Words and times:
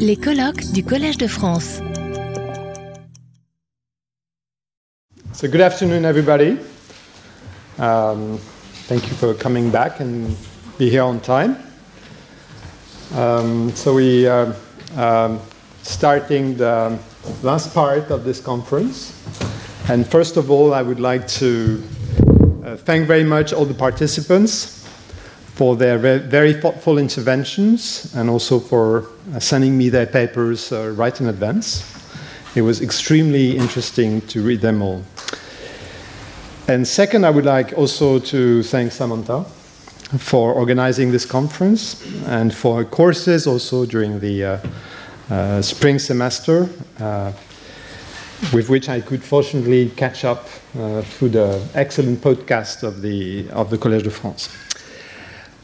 Les 0.00 0.16
colloques 0.16 0.72
du 0.72 0.82
Collège 0.82 1.18
de 1.18 1.28
France. 1.28 1.80
So, 5.32 5.46
good 5.46 5.60
afternoon, 5.60 6.04
everybody. 6.04 6.58
Um, 7.78 8.38
thank 8.88 9.08
you 9.08 9.14
for 9.14 9.34
coming 9.34 9.70
back 9.70 10.00
and 10.00 10.36
be 10.78 10.90
here 10.90 11.02
on 11.02 11.20
time. 11.20 11.56
Um, 13.14 13.70
so, 13.76 13.94
we 13.94 14.26
are 14.26 14.52
um, 14.96 15.38
starting 15.82 16.56
the 16.56 16.98
last 17.44 17.72
part 17.72 18.10
of 18.10 18.24
this 18.24 18.40
conference. 18.40 19.12
And 19.88 20.04
first 20.04 20.36
of 20.36 20.50
all, 20.50 20.74
I 20.74 20.82
would 20.82 20.98
like 20.98 21.28
to 21.38 21.80
uh, 22.64 22.76
thank 22.76 23.06
very 23.06 23.24
much 23.24 23.52
all 23.52 23.64
the 23.64 23.74
participants 23.74 24.85
for 25.56 25.74
their 25.74 25.96
very 26.18 26.52
thoughtful 26.52 26.98
interventions 26.98 28.14
and 28.14 28.28
also 28.28 28.60
for 28.60 29.06
uh, 29.34 29.40
sending 29.40 29.76
me 29.76 29.88
their 29.88 30.04
papers 30.04 30.70
uh, 30.70 30.92
right 30.94 31.18
in 31.18 31.28
advance. 31.28 31.82
It 32.54 32.60
was 32.60 32.82
extremely 32.82 33.56
interesting 33.56 34.20
to 34.28 34.42
read 34.42 34.60
them 34.60 34.82
all. 34.82 35.02
And 36.68 36.86
second, 36.86 37.24
I 37.24 37.30
would 37.30 37.46
like 37.46 37.72
also 37.72 38.18
to 38.18 38.62
thank 38.64 38.92
Samantha 38.92 39.44
for 40.18 40.52
organizing 40.52 41.10
this 41.10 41.24
conference 41.24 42.04
and 42.26 42.54
for 42.54 42.76
her 42.76 42.84
courses 42.84 43.46
also 43.46 43.86
during 43.86 44.20
the 44.20 44.44
uh, 44.44 44.58
uh, 45.30 45.62
spring 45.62 45.98
semester, 45.98 46.68
uh, 47.00 47.32
with 48.52 48.68
which 48.68 48.90
I 48.90 49.00
could 49.00 49.24
fortunately 49.24 49.88
catch 49.96 50.22
up 50.24 50.48
uh, 50.78 51.00
through 51.00 51.30
the 51.30 51.66
excellent 51.74 52.20
podcast 52.20 52.82
of 52.82 53.00
the, 53.00 53.48
of 53.52 53.70
the 53.70 53.78
Collège 53.78 54.02
de 54.02 54.10
France. 54.10 54.65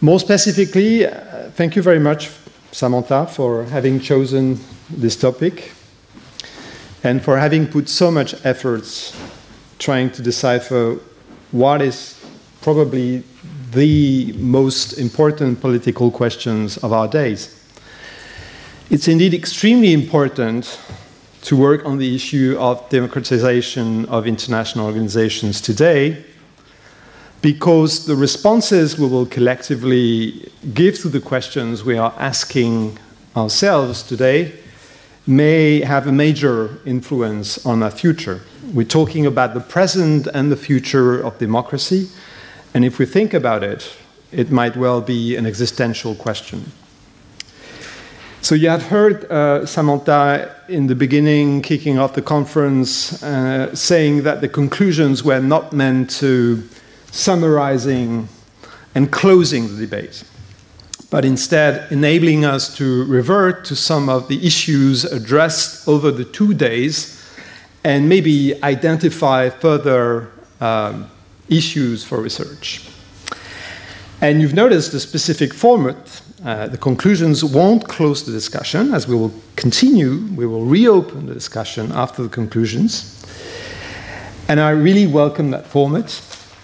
More 0.04 0.18
specifically, 0.18 1.06
uh, 1.06 1.50
thank 1.50 1.76
you 1.76 1.82
very 1.82 2.00
much, 2.00 2.28
Samantha, 2.72 3.24
for 3.24 3.62
having 3.62 4.00
chosen 4.00 4.58
this 4.90 5.14
topic 5.14 5.70
and 7.04 7.22
for 7.22 7.38
having 7.38 7.68
put 7.68 7.88
so 7.88 8.10
much 8.10 8.34
efforts 8.44 9.16
trying 9.78 10.10
to 10.10 10.20
decipher 10.20 10.98
what 11.52 11.82
is 11.82 12.20
probably 12.62 13.22
the 13.70 14.32
most 14.38 14.94
important 14.94 15.60
political 15.60 16.10
questions 16.10 16.78
of 16.78 16.92
our 16.92 17.06
days. 17.06 17.64
It's 18.90 19.06
indeed 19.06 19.34
extremely 19.34 19.92
important 19.92 20.80
to 21.42 21.56
work 21.56 21.86
on 21.86 21.98
the 21.98 22.12
issue 22.12 22.56
of 22.58 22.88
democratization 22.88 24.06
of 24.06 24.26
international 24.26 24.84
organizations 24.84 25.60
today 25.60 26.24
because 27.42 28.06
the 28.06 28.14
responses 28.14 28.96
we 28.96 29.06
will 29.06 29.26
collectively 29.26 30.48
give 30.72 30.98
to 31.00 31.08
the 31.08 31.20
questions 31.20 31.84
we 31.84 31.98
are 31.98 32.14
asking 32.16 32.96
ourselves 33.36 34.04
today 34.04 34.52
may 35.26 35.80
have 35.80 36.06
a 36.06 36.12
major 36.12 36.78
influence 36.86 37.64
on 37.66 37.82
our 37.82 37.90
future. 37.90 38.40
We're 38.72 38.86
talking 38.86 39.26
about 39.26 39.54
the 39.54 39.60
present 39.60 40.28
and 40.28 40.52
the 40.52 40.56
future 40.56 41.20
of 41.20 41.38
democracy, 41.38 42.08
and 42.74 42.84
if 42.84 42.98
we 42.98 43.06
think 43.06 43.34
about 43.34 43.64
it, 43.64 43.92
it 44.30 44.50
might 44.50 44.76
well 44.76 45.00
be 45.00 45.36
an 45.36 45.44
existential 45.44 46.14
question. 46.14 46.70
So, 48.40 48.56
you 48.56 48.68
have 48.70 48.84
heard 48.84 49.30
uh, 49.30 49.66
Samantha 49.66 50.56
in 50.68 50.88
the 50.88 50.96
beginning, 50.96 51.62
kicking 51.62 51.98
off 51.98 52.14
the 52.14 52.22
conference, 52.22 53.22
uh, 53.22 53.72
saying 53.74 54.24
that 54.24 54.40
the 54.40 54.48
conclusions 54.48 55.22
were 55.22 55.40
not 55.40 55.72
meant 55.72 56.10
to 56.18 56.68
summarizing 57.12 58.28
and 58.94 59.12
closing 59.12 59.68
the 59.68 59.86
debate, 59.86 60.24
but 61.10 61.24
instead 61.24 61.92
enabling 61.92 62.44
us 62.44 62.74
to 62.76 63.04
revert 63.04 63.64
to 63.66 63.76
some 63.76 64.08
of 64.08 64.26
the 64.28 64.44
issues 64.44 65.04
addressed 65.04 65.86
over 65.86 66.10
the 66.10 66.24
two 66.24 66.52
days 66.54 67.22
and 67.84 68.08
maybe 68.08 68.60
identify 68.62 69.50
further 69.50 70.30
um, 70.60 71.08
issues 71.48 72.02
for 72.02 72.20
research. 72.20 72.88
And 74.20 74.40
you've 74.40 74.54
noticed 74.54 74.92
the 74.92 75.00
specific 75.00 75.52
format. 75.52 76.22
Uh, 76.44 76.68
the 76.68 76.78
conclusions 76.78 77.44
won't 77.44 77.86
close 77.88 78.24
the 78.24 78.32
discussion, 78.32 78.94
as 78.94 79.06
we 79.06 79.14
will 79.14 79.32
continue, 79.56 80.26
we 80.34 80.46
will 80.46 80.64
reopen 80.64 81.26
the 81.26 81.34
discussion 81.34 81.92
after 81.92 82.22
the 82.22 82.28
conclusions. 82.28 83.24
And 84.48 84.60
I 84.60 84.70
really 84.70 85.06
welcome 85.06 85.50
that 85.50 85.66
format 85.66 86.10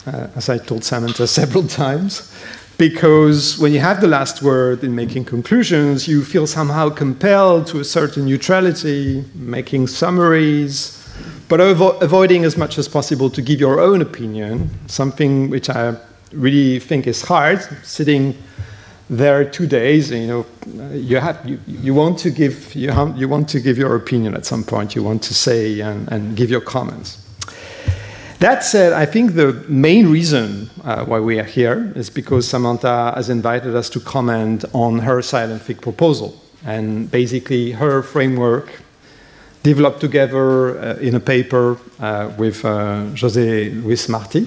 uh, 0.09 0.31
as 0.37 0.49
I 0.49 0.59
told 0.59 0.85
Samantha 0.85 1.27
several 1.41 1.67
times, 1.67 2.33
because 2.79 3.59
when 3.59 3.73
you 3.73 3.81
have 3.81 4.01
the 4.01 4.07
last 4.07 4.41
word 4.43 4.85
in 4.85 4.95
making 4.95 5.25
conclusions, 5.25 6.07
you 6.07 6.25
feel 6.25 6.47
somehow 6.47 6.91
compelled 6.91 7.67
to 7.69 7.81
a 7.81 7.85
certain 7.85 8.25
neutrality, 8.25 9.25
making 9.35 9.89
summaries, 9.89 10.95
but 11.49 11.61
avo- 11.61 12.01
avoiding 12.01 12.45
as 12.45 12.57
much 12.57 12.79
as 12.79 12.89
possible 12.89 13.31
to 13.31 13.43
give 13.43 13.59
your 13.59 13.81
own 13.81 14.01
opinion, 14.01 14.71
something 14.87 15.51
which 15.51 15.69
I 15.69 15.97
really 16.33 16.79
think 16.79 17.07
is 17.07 17.23
hard, 17.23 17.61
sitting 17.83 18.35
there 19.11 19.45
two 19.45 19.67
days, 19.67 20.11
you 20.11 20.27
know, 20.27 20.47
you, 20.93 21.17
have, 21.17 21.45
you, 21.49 21.59
you, 21.67 21.95
want 21.95 22.19
to 22.19 22.31
give, 22.31 22.75
you, 22.75 22.91
have, 22.91 23.17
you 23.17 23.29
want 23.29 23.49
to 23.49 23.61
give 23.61 23.79
your 23.79 23.97
opinion 23.97 24.35
at 24.35 24.45
some 24.45 24.63
point, 24.63 24.95
you 24.95 25.03
want 25.03 25.23
to 25.23 25.35
say 25.35 25.81
and, 25.81 26.11
and 26.13 26.37
give 26.37 26.51
your 26.51 26.61
comments. 26.61 27.28
That 28.41 28.63
said, 28.63 28.93
I 28.93 29.05
think 29.05 29.35
the 29.35 29.53
main 29.69 30.09
reason 30.09 30.71
uh, 30.85 31.05
why 31.05 31.19
we 31.19 31.41
are 31.41 31.45
here 31.45 31.93
is 31.97 32.09
because 32.09 32.47
Samantha 32.47 33.13
has 33.17 33.31
invited 33.31 33.75
us 33.75 33.91
to 33.91 34.01
comment 34.01 34.65
on 34.73 35.01
her 35.01 35.23
silent 35.23 35.61
fig 35.61 35.83
proposal 35.83 36.41
and 36.65 37.11
basically 37.11 37.73
her 37.73 38.01
framework 38.01 38.71
developed 39.65 40.01
together 40.01 40.79
uh, 40.79 40.95
in 40.99 41.17
a 41.17 41.21
paper 41.21 41.79
uh, 41.99 42.33
with 42.39 42.65
uh, 42.65 43.07
José 43.15 43.83
Luis 43.83 44.09
Marti 44.09 44.47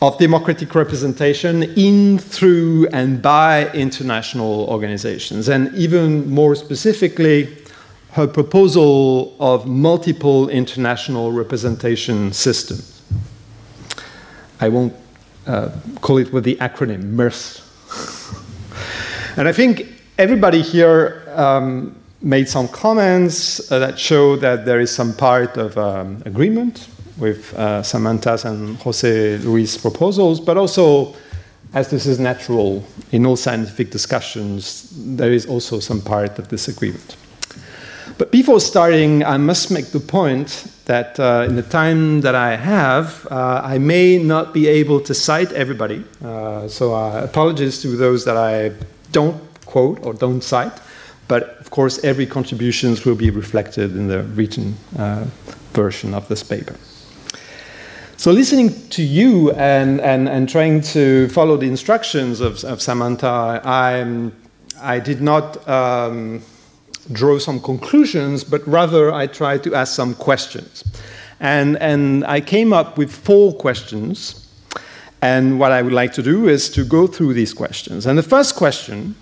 of 0.00 0.18
democratic 0.18 0.74
representation 0.74 1.62
in, 1.76 2.18
through, 2.18 2.88
and 2.88 3.22
by 3.22 3.70
international 3.72 4.64
organizations. 4.68 5.48
And 5.48 5.72
even 5.76 6.28
more 6.28 6.56
specifically, 6.56 7.46
her 8.12 8.26
proposal 8.26 9.34
of 9.40 9.66
multiple 9.66 10.50
international 10.50 11.32
representation 11.32 12.32
systems. 12.32 13.02
I 14.60 14.68
won't 14.68 14.94
uh, 15.46 15.70
call 16.02 16.18
it 16.18 16.32
with 16.32 16.44
the 16.44 16.56
acronym 16.56 17.04
MERS. 17.04 17.62
and 19.36 19.48
I 19.48 19.52
think 19.52 19.88
everybody 20.18 20.60
here 20.60 21.22
um, 21.34 21.96
made 22.20 22.48
some 22.48 22.68
comments 22.68 23.72
uh, 23.72 23.78
that 23.78 23.98
show 23.98 24.36
that 24.36 24.66
there 24.66 24.80
is 24.80 24.94
some 24.94 25.14
part 25.14 25.56
of 25.56 25.78
um, 25.78 26.22
agreement 26.26 26.88
with 27.16 27.54
uh, 27.54 27.82
Samantha's 27.82 28.44
and 28.44 28.76
Jose 28.78 29.38
Luis' 29.38 29.78
proposals, 29.78 30.38
but 30.38 30.58
also, 30.58 31.14
as 31.72 31.88
this 31.88 32.04
is 32.04 32.18
natural 32.18 32.84
in 33.10 33.24
all 33.24 33.36
scientific 33.36 33.90
discussions, 33.90 34.90
there 35.16 35.32
is 35.32 35.46
also 35.46 35.80
some 35.80 36.02
part 36.02 36.38
of 36.38 36.48
disagreement. 36.48 37.16
But 38.22 38.30
before 38.30 38.60
starting, 38.60 39.24
I 39.24 39.36
must 39.36 39.72
make 39.72 39.86
the 39.86 39.98
point 39.98 40.68
that 40.84 41.18
uh, 41.18 41.44
in 41.48 41.56
the 41.56 41.62
time 41.64 42.20
that 42.20 42.36
I 42.36 42.54
have, 42.54 43.26
uh, 43.32 43.60
I 43.64 43.78
may 43.78 44.16
not 44.16 44.54
be 44.54 44.68
able 44.68 45.00
to 45.00 45.12
cite 45.12 45.50
everybody. 45.50 46.04
Uh, 46.24 46.68
so 46.68 46.94
uh, 46.94 47.24
apologies 47.24 47.82
to 47.82 47.88
those 47.96 48.24
that 48.24 48.36
I 48.36 48.70
don't 49.10 49.42
quote 49.66 50.06
or 50.06 50.14
don't 50.14 50.40
cite. 50.40 50.80
But 51.26 51.58
of 51.58 51.70
course, 51.70 52.04
every 52.04 52.24
contribution 52.24 52.96
will 53.04 53.16
be 53.16 53.30
reflected 53.30 53.96
in 53.96 54.06
the 54.06 54.22
written 54.22 54.76
uh, 54.96 55.24
version 55.72 56.14
of 56.14 56.28
this 56.28 56.44
paper. 56.44 56.76
So, 58.16 58.30
listening 58.30 58.88
to 58.90 59.02
you 59.02 59.50
and, 59.50 60.00
and, 60.00 60.28
and 60.28 60.48
trying 60.48 60.82
to 60.92 61.28
follow 61.30 61.56
the 61.56 61.66
instructions 61.66 62.40
of, 62.40 62.62
of 62.62 62.80
Samantha, 62.80 63.60
I, 63.64 64.30
I 64.80 65.00
did 65.00 65.20
not. 65.20 65.68
Um, 65.68 66.42
draw 67.10 67.38
some 67.38 67.60
conclusions, 67.60 68.44
but 68.44 68.66
rather 68.66 69.12
I 69.12 69.26
try 69.26 69.58
to 69.58 69.74
ask 69.74 69.94
some 69.94 70.14
questions. 70.14 70.84
And, 71.40 71.76
and 71.78 72.24
I 72.24 72.40
came 72.40 72.72
up 72.72 72.96
with 72.96 73.10
four 73.10 73.52
questions. 73.54 74.48
And 75.20 75.58
what 75.58 75.72
I 75.72 75.82
would 75.82 75.92
like 75.92 76.12
to 76.14 76.22
do 76.22 76.48
is 76.48 76.68
to 76.70 76.84
go 76.84 77.06
through 77.06 77.34
these 77.34 77.52
questions. 77.52 78.06
And 78.06 78.18
the 78.18 78.22
first 78.22 78.54
question, 78.54 79.14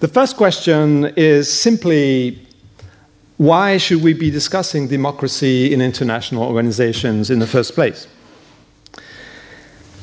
the 0.00 0.08
first 0.08 0.36
question 0.36 1.12
is 1.16 1.50
simply 1.50 2.38
why 3.38 3.76
should 3.76 4.02
we 4.02 4.12
be 4.12 4.30
discussing 4.30 4.86
democracy 4.86 5.72
in 5.72 5.80
international 5.80 6.44
organizations 6.44 7.30
in 7.30 7.38
the 7.38 7.46
first 7.46 7.74
place? 7.74 8.06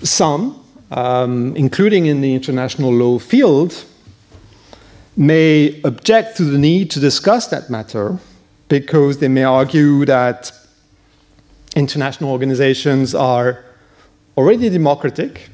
Some, 0.04 0.64
um, 0.92 1.56
including 1.56 2.08
in 2.08 2.22
the 2.22 2.34
international 2.34 2.92
law 2.92 3.20
field, 3.20 3.86
may 5.20 5.82
object 5.84 6.38
to 6.38 6.46
the 6.46 6.58
need 6.58 6.90
to 6.90 7.00
discuss 7.00 7.48
that 7.48 7.70
matter 7.70 8.18
because 8.70 9.18
they 9.18 9.28
may 9.28 9.44
argue 9.44 10.06
that 10.06 10.50
international 11.76 12.32
organizations 12.32 13.14
are 13.14 13.66
already 14.38 14.70
democratic 14.70 15.50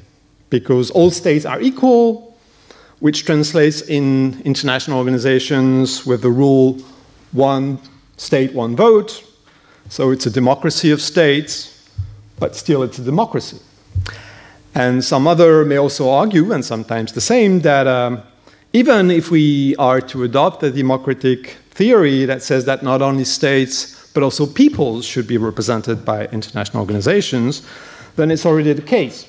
because 0.51 0.91
all 0.91 1.09
states 1.09 1.45
are 1.45 1.59
equal, 1.59 2.37
which 2.99 3.25
translates 3.25 3.81
in 3.81 4.39
international 4.45 4.99
organizations 4.99 6.05
with 6.05 6.21
the 6.21 6.29
rule 6.29 6.77
one 7.31 7.79
state, 8.17 8.53
one 8.53 8.75
vote. 8.75 9.23
So 9.89 10.11
it's 10.11 10.27
a 10.27 10.31
democracy 10.31 10.91
of 10.91 11.01
states, 11.01 11.89
but 12.39 12.55
still 12.55 12.83
it's 12.83 12.99
a 12.99 13.03
democracy. 13.03 13.57
And 14.75 15.03
some 15.03 15.25
other 15.25 15.65
may 15.65 15.77
also 15.77 16.11
argue, 16.11 16.51
and 16.51 16.63
sometimes 16.63 17.13
the 17.13 17.21
same, 17.21 17.61
that 17.61 17.87
um, 17.87 18.21
even 18.75 19.09
if 19.09 19.31
we 19.31 19.73
are 19.77 20.01
to 20.01 20.23
adopt 20.23 20.61
a 20.61 20.69
democratic 20.69 21.55
theory 21.71 22.25
that 22.25 22.43
says 22.43 22.65
that 22.65 22.83
not 22.83 23.01
only 23.01 23.23
states 23.23 24.11
but 24.13 24.21
also 24.21 24.45
peoples 24.45 25.05
should 25.05 25.25
be 25.25 25.37
represented 25.37 26.03
by 26.03 26.25
international 26.27 26.81
organizations, 26.81 27.65
then 28.17 28.29
it's 28.29 28.45
already 28.45 28.73
the 28.73 28.81
case. 28.81 29.25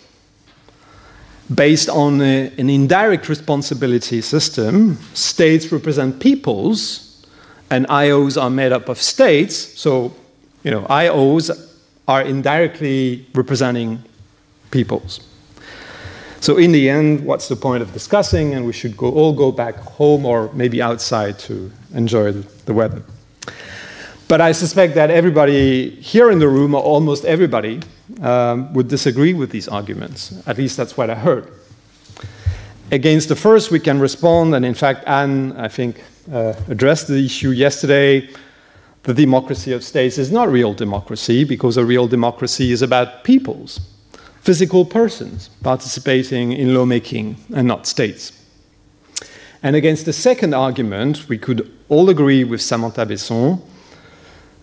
Based 1.54 1.88
on 1.88 2.20
a, 2.20 2.52
an 2.58 2.68
indirect 2.68 3.28
responsibility 3.28 4.20
system, 4.20 4.98
states 5.14 5.70
represent 5.70 6.18
peoples, 6.18 7.24
and 7.70 7.86
IOs 7.86 8.40
are 8.40 8.50
made 8.50 8.72
up 8.72 8.88
of 8.88 9.00
states. 9.00 9.54
So, 9.78 10.12
you 10.64 10.72
know, 10.72 10.82
IOs 10.82 11.50
are 12.08 12.22
indirectly 12.22 13.26
representing 13.32 14.02
peoples. 14.72 15.20
So, 16.46 16.58
in 16.58 16.70
the 16.70 16.88
end, 16.88 17.24
what's 17.24 17.48
the 17.48 17.56
point 17.56 17.82
of 17.82 17.92
discussing? 17.92 18.54
And 18.54 18.64
we 18.64 18.72
should 18.72 18.96
go, 18.96 19.10
all 19.10 19.32
go 19.32 19.50
back 19.50 19.74
home 19.74 20.24
or 20.24 20.48
maybe 20.52 20.80
outside 20.80 21.40
to 21.40 21.72
enjoy 21.92 22.30
the 22.30 22.72
weather. 22.72 23.02
But 24.28 24.40
I 24.40 24.52
suspect 24.52 24.94
that 24.94 25.10
everybody 25.10 25.90
here 25.90 26.30
in 26.30 26.38
the 26.38 26.46
room, 26.46 26.76
or 26.76 26.80
almost 26.80 27.24
everybody, 27.24 27.80
um, 28.22 28.72
would 28.74 28.86
disagree 28.86 29.34
with 29.34 29.50
these 29.50 29.66
arguments. 29.66 30.40
At 30.46 30.56
least 30.56 30.76
that's 30.76 30.96
what 30.96 31.10
I 31.10 31.16
heard. 31.16 31.50
Against 32.92 33.28
the 33.28 33.34
first, 33.34 33.72
we 33.72 33.80
can 33.80 33.98
respond, 33.98 34.54
and 34.54 34.64
in 34.64 34.74
fact, 34.74 35.02
Anne, 35.08 35.50
I 35.56 35.66
think, 35.66 36.00
uh, 36.32 36.54
addressed 36.68 37.08
the 37.08 37.24
issue 37.24 37.50
yesterday. 37.50 38.30
The 39.02 39.14
democracy 39.14 39.72
of 39.72 39.82
states 39.82 40.16
is 40.16 40.30
not 40.30 40.48
real 40.48 40.74
democracy 40.74 41.42
because 41.42 41.76
a 41.76 41.84
real 41.84 42.06
democracy 42.06 42.70
is 42.70 42.82
about 42.82 43.24
peoples, 43.24 43.80
physical 44.46 44.84
persons 44.84 45.50
participating 45.64 46.52
in 46.52 46.72
lawmaking 46.72 47.36
and 47.52 47.66
not 47.66 47.84
states. 47.84 48.32
And 49.60 49.74
against 49.74 50.04
the 50.04 50.12
second 50.12 50.54
argument, 50.54 51.28
we 51.28 51.36
could 51.36 51.68
all 51.88 52.08
agree 52.10 52.44
with 52.44 52.62
Samantha 52.62 53.04
Besson 53.04 53.60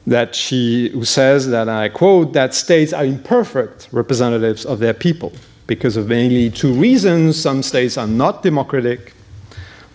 that 0.08 0.36
she 0.36 0.90
who 0.94 1.04
says 1.04 1.50
that 1.50 1.68
I 1.68 1.90
quote 1.90 2.32
that 2.32 2.54
states 2.54 2.94
are 2.94 3.04
imperfect 3.04 3.90
representatives 3.92 4.66
of 4.66 4.80
their 4.80 4.94
people 4.94 5.34
because 5.68 5.98
of 5.98 6.08
mainly 6.08 6.50
two 6.50 6.74
reasons. 6.74 7.42
Some 7.42 7.62
states 7.62 7.98
are 7.98 8.08
not 8.08 8.42
democratic. 8.42 9.14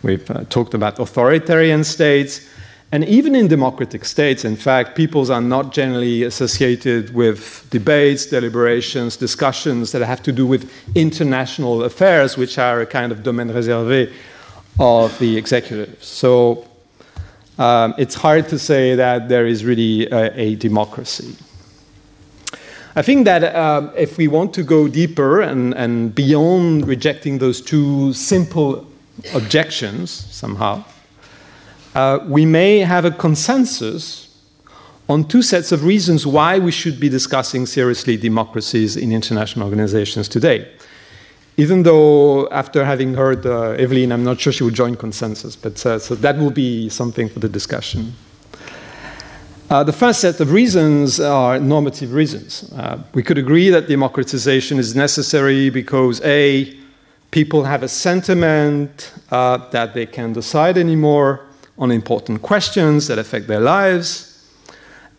We've 0.03 0.31
uh, 0.31 0.45
talked 0.51 0.75
about 0.75 0.99
authoritarian 0.99 1.83
states. 1.83 2.47
And 2.91 3.05
even 3.05 3.35
in 3.35 3.49
democratic 3.49 4.07
states, 4.07 4.47
in 4.47 4.57
fact, 4.57 4.97
peoples 4.97 5.29
are 5.29 5.43
not 5.43 5.75
generally 5.75 6.23
associated 6.23 7.13
with 7.15 7.67
debates, 7.69 8.25
deliberations, 8.25 9.17
discussions 9.19 9.93
that 9.93 10.01
have 10.01 10.23
to 10.23 10.33
do 10.33 10.47
with 10.47 10.71
international 10.95 11.85
affairs, 11.85 12.39
which 12.39 12.59
are 12.59 12.81
a 12.81 12.87
kind 12.87 13.13
of 13.13 13.23
domaine 13.23 13.51
réservé 13.51 14.11
of 14.79 15.19
the 15.19 15.37
executive. 15.37 16.03
So 16.03 16.67
um, 17.59 17.95
it's 17.99 18.15
hard 18.15 18.49
to 18.49 18.59
say 18.59 18.95
that 18.95 19.29
there 19.29 19.47
is 19.47 19.67
really 19.67 20.07
a, 20.07 20.33
a 20.41 20.55
democracy. 20.55 21.37
I 22.97 23.03
think 23.03 23.27
that 23.27 23.55
um, 23.55 23.93
if 23.97 24.17
we 24.17 24.29
want 24.29 24.55
to 24.55 24.63
go 24.63 24.89
deeper 24.89 25.43
and, 25.43 25.75
and 25.75 26.15
beyond 26.15 26.89
rejecting 26.89 27.39
those 27.39 27.61
two 27.61 28.15
simple 28.15 28.87
objections 29.35 30.11
somehow, 30.11 30.85
uh, 31.99 32.19
we 32.27 32.47
may 32.47 32.79
have 32.79 33.05
a 33.05 33.11
consensus 33.11 34.29
on 35.09 35.25
two 35.25 35.43
sets 35.43 35.73
of 35.73 35.85
reasons 35.85 36.27
why 36.27 36.59
we 36.59 36.71
should 36.71 37.01
be 37.01 37.09
discussing 37.09 37.67
seriously 37.67 38.17
democracies 38.17 38.97
in 38.97 39.11
international 39.11 39.65
organizations 39.65 40.29
today 40.29 40.69
even 41.59 41.83
though 41.83 42.49
after 42.51 42.85
having 42.85 43.15
heard 43.15 43.45
uh, 43.45 43.71
Evelyn, 43.85 44.13
I'm 44.13 44.23
not 44.23 44.39
sure 44.41 44.53
she 44.53 44.63
would 44.63 44.75
join 44.75 44.95
consensus, 44.95 45.57
but 45.57 45.85
uh, 45.85 45.99
so 45.99 46.15
that 46.15 46.39
will 46.39 46.53
be 46.53 46.89
something 46.89 47.29
for 47.29 47.41
the 47.41 47.49
discussion. 47.49 48.15
Uh, 49.69 49.83
the 49.83 49.93
first 49.93 50.21
set 50.21 50.39
of 50.39 50.53
reasons 50.53 51.19
are 51.19 51.59
normative 51.59 52.13
reasons. 52.15 52.73
Uh, 52.73 53.03
we 53.13 53.25
could 53.25 53.39
agree 53.39 53.71
that 53.71 53.89
democratization 53.89 54.79
is 54.79 54.95
necessary 54.95 55.69
because 55.69 56.21
A, 56.23 56.79
people 57.33 57.65
have 57.65 57.83
a 57.83 57.89
sentiment 57.89 59.13
uh, 59.33 59.57
that 59.71 59.95
they 59.95 60.07
can't 60.07 60.35
decide 60.35 60.79
anymore 60.79 61.48
on 61.79 61.91
important 61.91 62.43
questions 62.43 63.07
that 63.07 63.19
affect 63.19 63.47
their 63.47 63.61
lives, 63.61 64.47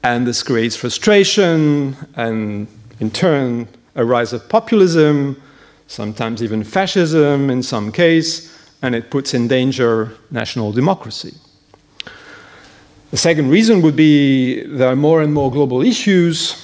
and 0.03 0.27
this 0.27 0.43
creates 0.43 0.75
frustration 0.75 1.95
and, 2.15 2.67
in 2.99 3.11
turn, 3.11 3.67
a 3.95 4.05
rise 4.05 4.33
of 4.33 4.47
populism 4.49 5.41
sometimes 5.89 6.43
even 6.43 6.63
fascism 6.63 7.49
in 7.49 7.63
some 7.63 7.91
case, 7.91 8.55
and 8.83 8.93
it 8.93 9.09
puts 9.09 9.33
in 9.33 9.47
danger 9.47 10.15
national 10.29 10.71
democracy. 10.71 11.33
The 13.09 13.17
second 13.17 13.49
reason 13.49 13.81
would 13.81 13.95
be 13.95 14.63
there 14.65 14.87
are 14.87 14.95
more 14.95 15.21
and 15.23 15.33
more 15.33 15.51
global 15.51 15.81
issues 15.81 16.55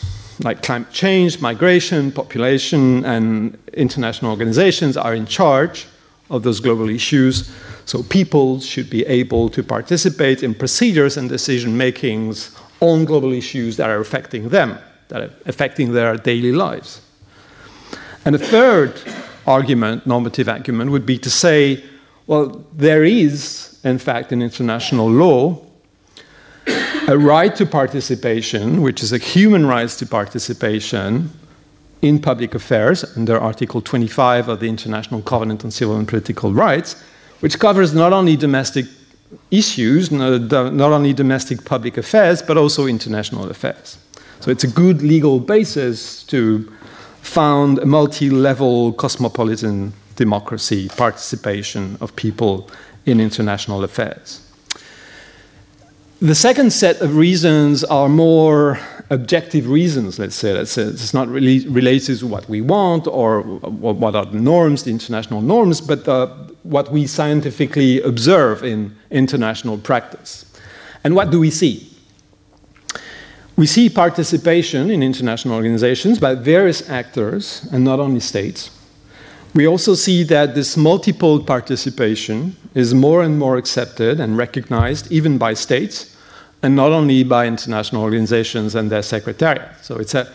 like 0.44 0.62
climate 0.62 0.92
change, 0.92 1.42
migration, 1.42 2.12
population, 2.12 3.04
and 3.06 3.58
international 3.74 4.32
organizations 4.32 4.96
are 4.96 5.16
in 5.16 5.26
charge 5.26 5.88
of 6.30 6.44
those 6.44 6.60
global 6.60 6.90
issues. 6.90 7.50
So 7.86 8.02
people 8.04 8.60
should 8.60 8.90
be 8.90 9.06
able 9.06 9.50
to 9.50 9.64
participate 9.64 10.42
in 10.44 10.56
procedures 10.56 11.18
and 11.18 11.30
decision 11.30 11.78
makings 11.78 12.56
on 12.80 13.06
global 13.06 13.32
issues 13.32 13.78
that 13.78 13.90
are 13.90 14.00
affecting 14.00 14.50
them, 14.50 14.78
that 15.10 15.22
are 15.22 15.30
affecting 15.46 15.94
their 15.94 16.18
daily 16.18 16.52
lives. 16.52 17.02
And 18.26 18.34
the 18.34 18.40
third 18.40 19.00
argument, 19.46 20.08
normative 20.08 20.50
argument, 20.50 20.90
would 20.92 21.06
be 21.06 21.20
to 21.20 21.30
say, 21.30 21.84
well, 22.26 22.66
there 22.74 23.04
is, 23.04 23.80
in 23.84 24.00
fact, 24.00 24.32
in 24.32 24.42
international 24.42 25.10
law, 25.10 25.62
a 27.08 27.16
right 27.16 27.56
to 27.56 27.68
participation, 27.68 28.82
which 28.82 29.04
is 29.04 29.14
a 29.14 29.20
human 29.20 29.68
right 29.68 29.90
to 29.90 30.08
participation 30.08 31.30
in 32.02 32.20
public 32.20 32.56
affairs 32.56 33.06
under 33.16 33.40
Article 33.40 33.80
25 33.80 34.50
of 34.50 34.60
the 34.60 34.68
International 34.68 35.22
Covenant 35.22 35.64
on 35.64 35.70
Civil 35.70 35.98
and 35.98 36.08
Political 36.08 36.54
Rights, 36.54 36.96
which 37.40 37.60
covers 37.60 37.94
not 37.94 38.14
only 38.14 38.36
domestic 38.36 38.86
issues, 39.52 40.12
not 40.12 40.92
only 40.92 41.14
domestic 41.14 41.66
public 41.66 41.98
affairs, 41.98 42.42
but 42.42 42.58
also 42.58 42.88
international 42.88 43.50
affairs. 43.50 43.98
So 44.40 44.52
it's 44.52 44.64
a 44.64 44.68
good 44.68 45.02
legal 45.02 45.40
basis 45.40 46.24
to 46.26 46.72
found 47.22 47.80
a 47.80 47.86
multi 47.86 48.30
level 48.30 48.94
cosmopolitan 48.94 49.94
democracy, 50.16 50.90
participation 50.90 51.98
of 52.00 52.16
people 52.16 52.70
in 53.06 53.20
international 53.20 53.84
affairs. 53.84 54.42
The 56.22 56.36
second 56.36 56.72
set 56.72 57.02
of 57.02 57.18
reasons 57.18 57.84
are 57.84 58.08
more 58.08 58.80
objective 59.10 59.70
reasons, 59.70 60.20
let's 60.20 60.36
say. 60.36 60.54
Let's 60.54 60.72
say 60.72 60.84
it's 60.84 61.14
not 61.14 61.28
really 61.28 61.68
related 61.68 62.20
to 62.20 62.28
what 62.28 62.48
we 62.50 62.62
want 62.62 63.08
or 63.08 63.42
what 63.42 64.16
are 64.16 64.26
the 64.26 64.40
norms, 64.40 64.84
the 64.84 64.92
international 64.92 65.42
norms, 65.42 65.82
but 65.82 66.08
uh, 66.08 66.28
what 66.64 66.92
we 66.92 67.06
scientifically 67.08 68.02
observe 68.02 68.64
in 68.64 68.96
international 69.12 69.78
practice. 69.78 70.46
And 71.04 71.16
what 71.16 71.30
do 71.30 71.40
we 71.40 71.52
see? 71.52 71.92
We 73.56 73.68
see 73.68 73.90
participation 73.90 74.90
in 74.90 75.02
international 75.02 75.56
organizations 75.56 76.20
by 76.20 76.36
various 76.36 76.90
actors 76.90 77.68
and 77.72 77.84
not 77.84 78.00
only 78.00 78.20
states. 78.20 78.72
We 79.54 79.66
also 79.66 79.96
see 79.96 80.24
that 80.24 80.56
this 80.56 80.76
multiple 80.76 81.42
participation 81.42 82.58
is 82.74 82.94
more 82.94 83.24
and 83.24 83.40
more 83.40 83.56
accepted 83.56 84.20
and 84.20 84.36
recognized 84.38 85.10
even 85.10 85.38
by 85.38 85.54
states 85.54 86.15
and 86.66 86.76
not 86.76 86.92
only 86.92 87.24
by 87.24 87.46
international 87.46 88.02
organizations 88.02 88.74
and 88.74 88.92
their 88.92 89.04
secretariat. 89.04 89.70
So 89.84 89.98
it's, 89.98 90.16
a, 90.16 90.28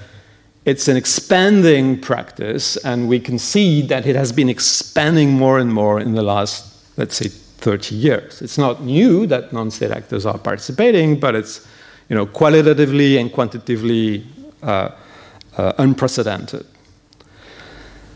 it's 0.65 0.87
an 0.87 0.97
expanding 0.97 2.01
practice, 2.01 2.77
and 2.85 3.09
we 3.09 3.19
can 3.19 3.37
see 3.37 3.83
that 3.89 4.07
it 4.07 4.15
has 4.15 4.31
been 4.31 4.49
expanding 4.49 5.33
more 5.33 5.59
and 5.59 5.75
more 5.75 5.99
in 5.99 6.15
the 6.15 6.23
last, 6.23 6.87
let's 6.97 7.17
say, 7.17 7.29
30 7.29 7.97
years. 7.97 8.43
It's 8.43 8.59
not 8.59 8.83
new 8.85 9.27
that 9.27 9.53
non 9.53 9.73
state 9.73 9.91
actors 9.91 10.25
are 10.25 10.39
participating, 10.39 11.19
but 11.19 11.35
it's 11.35 11.67
you 12.09 12.15
know, 12.15 12.27
qualitatively 12.27 13.17
and 13.19 13.33
quantitatively 13.33 14.25
uh, 14.63 14.91
uh, 15.57 15.73
unprecedented. 15.79 16.65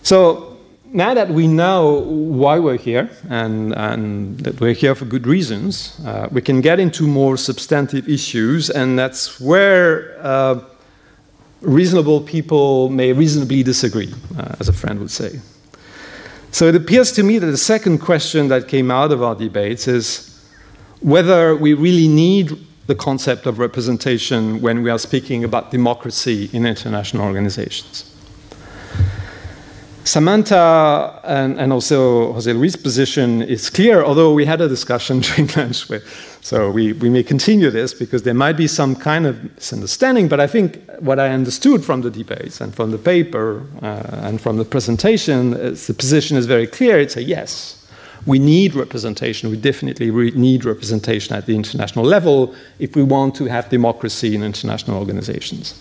So 0.04 0.53
now 0.94 1.12
that 1.12 1.28
we 1.28 1.48
know 1.48 2.04
why 2.06 2.60
we're 2.60 2.78
here 2.78 3.10
and, 3.28 3.74
and 3.74 4.38
that 4.40 4.60
we're 4.60 4.72
here 4.72 4.94
for 4.94 5.04
good 5.04 5.26
reasons, 5.26 6.00
uh, 6.06 6.28
we 6.30 6.40
can 6.40 6.60
get 6.60 6.78
into 6.78 7.04
more 7.08 7.36
substantive 7.36 8.08
issues, 8.08 8.70
and 8.70 8.96
that's 8.96 9.40
where 9.40 10.16
uh, 10.24 10.60
reasonable 11.62 12.20
people 12.20 12.90
may 12.90 13.12
reasonably 13.12 13.64
disagree, 13.64 14.14
uh, 14.38 14.54
as 14.60 14.68
a 14.68 14.72
friend 14.72 15.00
would 15.00 15.10
say. 15.10 15.40
So 16.52 16.68
it 16.68 16.76
appears 16.76 17.10
to 17.12 17.24
me 17.24 17.40
that 17.40 17.46
the 17.46 17.56
second 17.56 17.98
question 17.98 18.46
that 18.48 18.68
came 18.68 18.92
out 18.92 19.10
of 19.10 19.20
our 19.20 19.34
debates 19.34 19.88
is 19.88 20.30
whether 21.00 21.56
we 21.56 21.74
really 21.74 22.06
need 22.06 22.56
the 22.86 22.94
concept 22.94 23.46
of 23.46 23.58
representation 23.58 24.60
when 24.60 24.84
we 24.84 24.90
are 24.90 24.98
speaking 25.00 25.42
about 25.42 25.72
democracy 25.72 26.50
in 26.52 26.64
international 26.64 27.24
organizations. 27.24 28.13
Samantha 30.04 31.18
and, 31.24 31.58
and 31.58 31.72
also 31.72 32.34
Jose 32.34 32.52
Luis' 32.52 32.76
position 32.76 33.40
is 33.40 33.70
clear, 33.70 34.04
although 34.04 34.34
we 34.34 34.44
had 34.44 34.60
a 34.60 34.68
discussion 34.68 35.20
during 35.20 35.48
lunch. 35.56 35.88
With, 35.88 36.04
so 36.42 36.70
we, 36.70 36.92
we 36.92 37.08
may 37.08 37.22
continue 37.22 37.70
this 37.70 37.94
because 37.94 38.22
there 38.22 38.34
might 38.34 38.58
be 38.58 38.66
some 38.66 38.94
kind 38.94 39.26
of 39.26 39.42
misunderstanding. 39.54 40.28
But 40.28 40.40
I 40.40 40.46
think 40.46 40.78
what 41.00 41.18
I 41.18 41.30
understood 41.30 41.82
from 41.82 42.02
the 42.02 42.10
debates 42.10 42.60
and 42.60 42.74
from 42.74 42.90
the 42.90 42.98
paper 42.98 43.66
uh, 43.80 44.20
and 44.22 44.38
from 44.38 44.58
the 44.58 44.64
presentation 44.66 45.54
is 45.54 45.86
the 45.86 45.94
position 45.94 46.36
is 46.36 46.44
very 46.44 46.66
clear. 46.66 47.00
It's 47.00 47.16
a 47.16 47.22
yes. 47.22 47.80
We 48.26 48.38
need 48.38 48.74
representation. 48.74 49.50
We 49.50 49.56
definitely 49.56 50.10
re- 50.10 50.32
need 50.32 50.66
representation 50.66 51.34
at 51.34 51.46
the 51.46 51.56
international 51.56 52.04
level 52.04 52.54
if 52.78 52.94
we 52.94 53.02
want 53.02 53.34
to 53.36 53.46
have 53.46 53.70
democracy 53.70 54.34
in 54.34 54.42
international 54.42 54.98
organizations. 54.98 55.74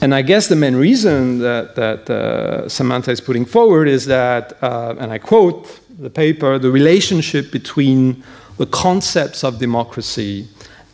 And 0.00 0.14
I 0.14 0.22
guess 0.22 0.46
the 0.46 0.56
main 0.56 0.76
reason 0.76 1.40
that, 1.40 1.74
that 1.74 2.08
uh, 2.08 2.68
Samantha 2.68 3.10
is 3.10 3.20
putting 3.20 3.44
forward 3.44 3.88
is 3.88 4.06
that, 4.06 4.56
uh, 4.62 4.94
and 4.98 5.10
I 5.10 5.18
quote 5.18 5.80
the 5.98 6.10
paper, 6.10 6.56
the 6.58 6.70
relationship 6.70 7.50
between 7.50 8.22
the 8.58 8.66
concepts 8.66 9.42
of 9.42 9.58
democracy 9.58 10.46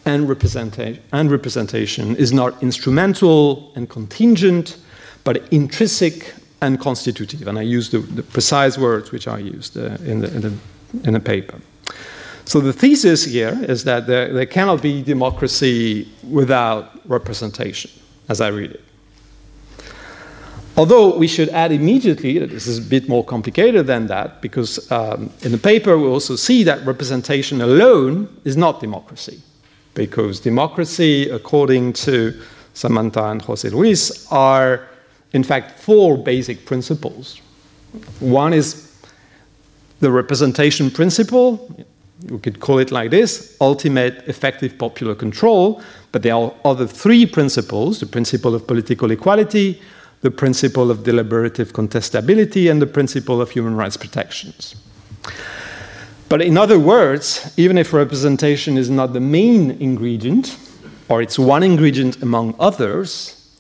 and, 0.06 0.26
representa- 0.26 0.98
and 1.12 1.30
representation 1.30 2.16
is 2.16 2.32
not 2.32 2.62
instrumental 2.62 3.72
and 3.74 3.90
contingent, 3.90 4.78
but 5.22 5.52
intrinsic 5.52 6.34
and 6.62 6.80
constitutive. 6.80 7.46
And 7.46 7.58
I 7.58 7.62
use 7.62 7.90
the, 7.90 7.98
the 7.98 8.22
precise 8.22 8.78
words 8.78 9.12
which 9.12 9.28
are 9.28 9.40
used 9.40 9.76
uh, 9.76 9.98
in, 10.04 10.20
the, 10.20 10.34
in, 10.34 10.40
the, 10.40 10.52
in 11.04 11.12
the 11.12 11.20
paper. 11.20 11.60
So 12.46 12.60
the 12.60 12.72
thesis 12.72 13.24
here 13.24 13.58
is 13.62 13.84
that 13.84 14.06
there, 14.06 14.32
there 14.32 14.46
cannot 14.46 14.80
be 14.80 15.02
democracy 15.02 16.08
without 16.30 17.06
representation, 17.06 17.90
as 18.30 18.40
I 18.40 18.48
read 18.48 18.70
it. 18.70 18.84
Although 20.76 21.16
we 21.16 21.28
should 21.28 21.50
add 21.50 21.70
immediately 21.70 22.38
that 22.38 22.50
this 22.50 22.66
is 22.66 22.78
a 22.78 22.82
bit 22.82 23.08
more 23.08 23.24
complicated 23.24 23.86
than 23.86 24.08
that, 24.08 24.42
because 24.42 24.90
um, 24.90 25.30
in 25.42 25.52
the 25.52 25.58
paper 25.58 25.96
we 25.96 26.06
also 26.06 26.34
see 26.34 26.64
that 26.64 26.84
representation 26.84 27.60
alone 27.60 28.28
is 28.44 28.56
not 28.56 28.80
democracy. 28.80 29.40
Because 29.94 30.40
democracy, 30.40 31.28
according 31.30 31.92
to 31.92 32.34
Samantha 32.72 33.24
and 33.24 33.40
Jose 33.42 33.68
Luis, 33.68 34.26
are 34.32 34.88
in 35.32 35.44
fact 35.44 35.78
four 35.78 36.18
basic 36.18 36.66
principles. 36.66 37.40
One 38.18 38.52
is 38.52 38.90
the 40.00 40.10
representation 40.10 40.90
principle, 40.90 41.68
we 42.28 42.38
could 42.38 42.58
call 42.60 42.78
it 42.78 42.90
like 42.90 43.10
this 43.10 43.56
ultimate 43.60 44.26
effective 44.26 44.76
popular 44.78 45.14
control, 45.14 45.82
but 46.10 46.22
there 46.22 46.34
are 46.34 46.52
other 46.64 46.86
three 46.86 47.26
principles 47.26 48.00
the 48.00 48.06
principle 48.06 48.54
of 48.54 48.66
political 48.66 49.10
equality, 49.10 49.80
the 50.24 50.30
principle 50.30 50.90
of 50.90 51.04
deliberative 51.04 51.74
contestability, 51.74 52.70
and 52.70 52.80
the 52.80 52.86
principle 52.86 53.42
of 53.42 53.50
human 53.50 53.76
rights 53.76 53.98
protections. 53.98 54.74
But 56.30 56.40
in 56.40 56.56
other 56.56 56.78
words, 56.78 57.52
even 57.58 57.76
if 57.76 57.92
representation 57.92 58.78
is 58.78 58.88
not 58.88 59.12
the 59.12 59.20
main 59.20 59.72
ingredient, 59.82 60.56
or 61.10 61.20
it's 61.20 61.38
one 61.38 61.62
ingredient 61.62 62.22
among 62.22 62.54
others, 62.58 63.54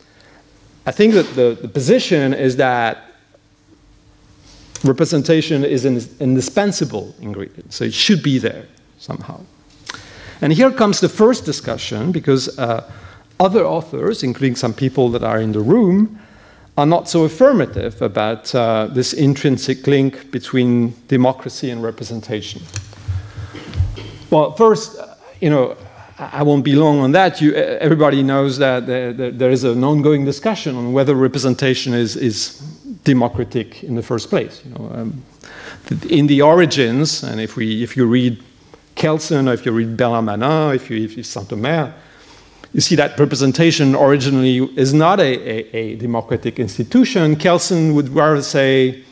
I 0.86 0.90
think 0.90 1.12
that 1.12 1.34
the, 1.34 1.58
the 1.60 1.68
position 1.68 2.32
is 2.32 2.56
that 2.56 3.12
representation 4.84 5.64
is 5.64 5.84
an 5.84 6.00
indispensable 6.18 7.14
ingredient, 7.20 7.74
so 7.74 7.84
it 7.84 7.92
should 7.92 8.22
be 8.22 8.38
there 8.38 8.64
somehow. 8.98 9.44
And 10.40 10.50
here 10.50 10.70
comes 10.70 11.00
the 11.00 11.10
first 11.10 11.44
discussion 11.44 12.10
because 12.10 12.58
uh, 12.58 12.90
other 13.38 13.66
authors, 13.66 14.22
including 14.22 14.56
some 14.56 14.72
people 14.72 15.10
that 15.10 15.22
are 15.22 15.38
in 15.38 15.52
the 15.52 15.60
room, 15.60 16.20
are 16.76 16.86
not 16.86 17.08
so 17.08 17.24
affirmative 17.24 18.02
about 18.02 18.52
uh, 18.54 18.88
this 18.90 19.12
intrinsic 19.12 19.86
link 19.86 20.30
between 20.30 20.94
democracy 21.06 21.70
and 21.70 21.82
representation. 21.82 22.60
Well, 24.30 24.52
first, 24.52 24.98
you 25.40 25.50
know, 25.50 25.76
I 26.18 26.42
won't 26.42 26.64
be 26.64 26.74
long 26.74 27.00
on 27.00 27.12
that. 27.12 27.40
You, 27.40 27.54
everybody 27.54 28.22
knows 28.22 28.58
that 28.58 28.86
there, 28.86 29.12
there 29.12 29.50
is 29.50 29.64
an 29.64 29.84
ongoing 29.84 30.24
discussion 30.24 30.76
on 30.76 30.92
whether 30.92 31.14
representation 31.14 31.94
is, 31.94 32.16
is 32.16 32.58
democratic 33.04 33.84
in 33.84 33.94
the 33.94 34.02
first 34.02 34.28
place. 34.28 34.62
You 34.64 34.70
know, 34.72 34.90
um, 34.94 35.22
in 36.08 36.26
the 36.26 36.42
origins, 36.42 37.22
and 37.22 37.40
if, 37.40 37.56
we, 37.56 37.82
if 37.82 37.96
you 37.96 38.06
read 38.06 38.42
Kelsen, 38.96 39.48
or 39.48 39.52
if 39.52 39.66
you 39.66 39.72
read 39.72 39.96
Bernard 39.96 40.24
Manin, 40.24 40.74
if 40.74 40.90
you, 40.90 41.04
if 41.04 41.16
you 41.16 41.22
Sintomer, 41.22 41.92
you 42.74 42.80
see 42.80 42.96
that 42.96 43.18
representation 43.20 43.94
originally 43.94 44.58
is 44.76 44.92
not 44.92 45.20
a, 45.20 45.22
a, 45.22 45.76
a 45.76 45.96
democratic 45.96 46.58
institution. 46.58 47.36
Kelsen 47.36 47.94
would 47.94 48.08
rather 48.08 48.42
say, 48.42 49.04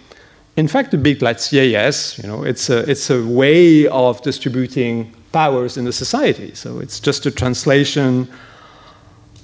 in 0.57 0.67
fact, 0.67 0.93
a 0.95 0.99
bit 0.99 1.23
like 1.23 1.37
Sieyès, 1.37 2.21
you 2.21 2.29
know, 2.29 2.43
it's 2.43 2.69
a, 2.71 2.79
it's 2.91 3.09
a 3.09 3.25
way 3.25 3.87
of 3.87 4.21
distributing 4.23 5.15
powers 5.31 5.77
in 5.77 5.85
the 5.85 5.93
society. 5.93 6.53
So 6.55 6.81
it's 6.81 6.99
just 6.99 7.25
a 7.25 7.31
translation 7.31 8.29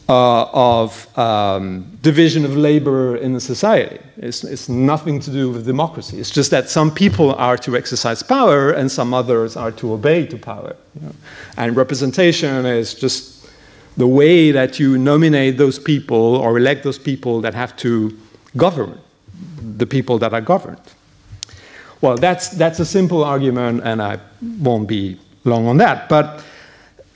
uh, 0.08 0.46
of 0.52 1.06
um, 1.16 1.84
division 2.02 2.44
of 2.44 2.56
labor 2.56 3.16
in 3.16 3.34
the 3.34 3.40
society. 3.40 4.00
It's, 4.16 4.42
it's 4.42 4.68
nothing 4.68 5.20
to 5.20 5.30
do 5.30 5.50
with 5.50 5.64
democracy. 5.64 6.18
It's 6.18 6.30
just 6.30 6.50
that 6.50 6.68
some 6.68 6.90
people 6.90 7.36
are 7.36 7.56
to 7.58 7.76
exercise 7.76 8.24
power 8.24 8.72
and 8.72 8.90
some 8.90 9.14
others 9.14 9.56
are 9.56 9.70
to 9.72 9.92
obey 9.92 10.26
to 10.26 10.36
power. 10.36 10.74
You 10.96 11.06
know? 11.06 11.14
And 11.56 11.76
representation 11.76 12.66
is 12.66 12.94
just 12.94 13.37
the 13.98 14.06
way 14.06 14.52
that 14.52 14.78
you 14.78 14.96
nominate 14.96 15.58
those 15.58 15.78
people 15.78 16.36
or 16.36 16.56
elect 16.56 16.84
those 16.84 16.98
people 16.98 17.40
that 17.42 17.52
have 17.52 17.76
to 17.76 18.16
govern 18.56 18.98
the 19.76 19.86
people 19.86 20.18
that 20.18 20.32
are 20.32 20.40
governed. 20.40 20.80
Well, 22.00 22.16
that's, 22.16 22.48
that's 22.50 22.78
a 22.78 22.84
simple 22.84 23.24
argument, 23.24 23.82
and 23.84 24.00
I 24.00 24.20
won't 24.60 24.88
be 24.88 25.18
long 25.44 25.66
on 25.66 25.78
that. 25.78 26.08
But 26.08 26.44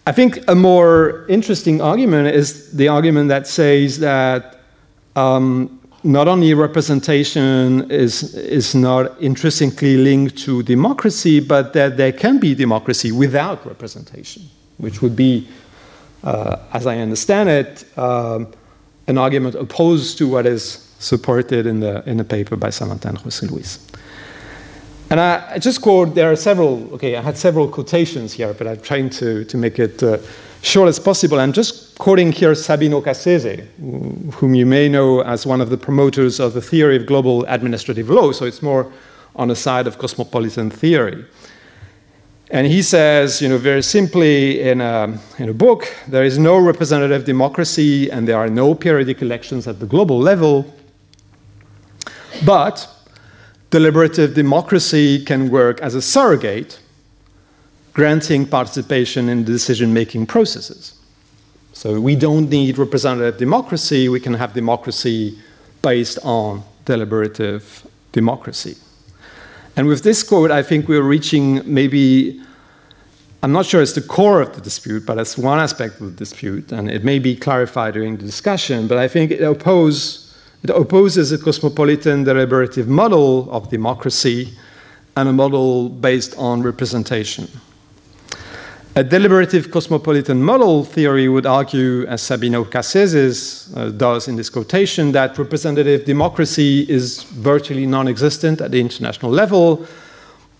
I 0.08 0.12
think 0.12 0.40
a 0.48 0.56
more 0.56 1.24
interesting 1.28 1.80
argument 1.80 2.34
is 2.34 2.72
the 2.72 2.88
argument 2.88 3.28
that 3.28 3.46
says 3.46 4.00
that 4.00 4.58
um, 5.14 5.80
not 6.02 6.26
only 6.26 6.52
representation 6.52 7.88
is, 7.92 8.34
is 8.34 8.74
not 8.74 9.20
intrinsically 9.20 9.96
linked 9.96 10.36
to 10.38 10.64
democracy, 10.64 11.38
but 11.38 11.72
that 11.74 11.96
there 11.96 12.10
can 12.10 12.40
be 12.40 12.56
democracy 12.56 13.12
without 13.12 13.64
representation, 13.64 14.42
which 14.78 15.00
would 15.00 15.14
be 15.14 15.46
as 16.24 16.86
I 16.86 16.98
understand 16.98 17.48
it, 17.48 17.98
um, 17.98 18.48
an 19.06 19.18
argument 19.18 19.54
opposed 19.54 20.18
to 20.18 20.28
what 20.28 20.46
is 20.46 20.88
supported 20.98 21.66
in 21.66 21.80
the, 21.80 22.08
in 22.08 22.16
the 22.16 22.24
paper 22.24 22.56
by 22.56 22.70
Samantha 22.70 23.12
Jose 23.12 23.46
Luis. 23.46 23.84
And 25.10 25.20
I, 25.20 25.54
I, 25.54 25.58
just 25.58 25.82
quote, 25.82 26.14
there 26.14 26.30
are 26.32 26.36
several, 26.36 26.94
okay, 26.94 27.16
I 27.16 27.20
had 27.20 27.36
several 27.36 27.68
quotations 27.68 28.32
here, 28.32 28.54
but 28.54 28.66
I'm 28.66 28.80
trying 28.80 29.10
to, 29.10 29.44
to 29.44 29.56
make 29.58 29.78
it 29.78 30.02
uh, 30.02 30.18
short 30.62 30.88
as 30.88 30.98
possible. 30.98 31.38
I'm 31.38 31.52
just 31.52 31.98
quoting 31.98 32.32
here 32.32 32.52
Sabino 32.52 33.02
Cassese, 33.02 33.66
whom 34.34 34.54
you 34.54 34.64
may 34.64 34.88
know 34.88 35.20
as 35.20 35.44
one 35.44 35.60
of 35.60 35.68
the 35.68 35.76
promoters 35.76 36.40
of 36.40 36.54
the 36.54 36.62
theory 36.62 36.96
of 36.96 37.04
global 37.04 37.44
administrative 37.44 38.08
law, 38.08 38.32
so 38.32 38.46
it's 38.46 38.62
more 38.62 38.90
on 39.36 39.48
the 39.48 39.56
side 39.56 39.86
of 39.86 39.98
cosmopolitan 39.98 40.70
theory. 40.70 41.24
And 42.52 42.66
he 42.66 42.82
says, 42.82 43.40
you 43.40 43.48
know, 43.48 43.56
very 43.56 43.82
simply 43.82 44.60
in 44.60 44.82
a, 44.82 45.18
in 45.38 45.48
a 45.48 45.54
book, 45.54 45.90
there 46.06 46.22
is 46.22 46.38
no 46.38 46.58
representative 46.58 47.24
democracy 47.24 48.10
and 48.10 48.28
there 48.28 48.36
are 48.36 48.50
no 48.50 48.74
periodic 48.74 49.22
elections 49.22 49.66
at 49.66 49.80
the 49.80 49.86
global 49.86 50.18
level. 50.18 50.66
But 52.44 52.86
deliberative 53.70 54.34
democracy 54.34 55.24
can 55.24 55.50
work 55.50 55.80
as 55.80 55.94
a 55.94 56.02
surrogate, 56.02 56.78
granting 57.94 58.46
participation 58.46 59.30
in 59.30 59.46
the 59.46 59.52
decision 59.52 59.94
making 59.94 60.26
processes. 60.26 61.00
So 61.72 61.98
we 61.98 62.14
don't 62.16 62.50
need 62.50 62.76
representative 62.76 63.38
democracy, 63.38 64.10
we 64.10 64.20
can 64.20 64.34
have 64.34 64.52
democracy 64.52 65.38
based 65.80 66.18
on 66.22 66.64
deliberative 66.84 67.86
democracy. 68.12 68.76
And 69.76 69.86
with 69.86 70.02
this 70.02 70.22
quote, 70.22 70.50
I 70.50 70.62
think 70.62 70.88
we're 70.88 71.02
reaching 71.02 71.62
maybe, 71.64 72.40
I'm 73.42 73.52
not 73.52 73.64
sure 73.64 73.80
it's 73.80 73.94
the 73.94 74.02
core 74.02 74.42
of 74.42 74.54
the 74.54 74.60
dispute, 74.60 75.06
but 75.06 75.18
it's 75.18 75.38
one 75.38 75.58
aspect 75.58 76.00
of 76.00 76.06
the 76.10 76.16
dispute, 76.16 76.72
and 76.72 76.90
it 76.90 77.04
may 77.04 77.18
be 77.18 77.34
clarified 77.34 77.94
during 77.94 78.16
the 78.16 78.24
discussion, 78.24 78.86
but 78.86 78.98
I 78.98 79.08
think 79.08 79.30
it, 79.30 79.42
oppose, 79.42 80.36
it 80.62 80.70
opposes 80.70 81.32
a 81.32 81.38
cosmopolitan 81.38 82.24
deliberative 82.24 82.86
model 82.86 83.50
of 83.50 83.70
democracy 83.70 84.52
and 85.16 85.28
a 85.28 85.32
model 85.32 85.88
based 85.88 86.34
on 86.36 86.62
representation. 86.62 87.48
A 88.94 89.02
deliberative 89.02 89.70
cosmopolitan 89.70 90.42
model 90.42 90.84
theory 90.84 91.26
would 91.26 91.46
argue, 91.46 92.04
as 92.08 92.20
Sabino 92.20 92.62
Casseses 92.70 93.74
uh, 93.74 93.88
does 93.88 94.28
in 94.28 94.36
this 94.36 94.50
quotation, 94.50 95.12
that 95.12 95.38
representative 95.38 96.04
democracy 96.04 96.84
is 96.90 97.22
virtually 97.22 97.86
non 97.86 98.06
existent 98.06 98.60
at 98.60 98.70
the 98.70 98.78
international 98.78 99.32
level, 99.32 99.86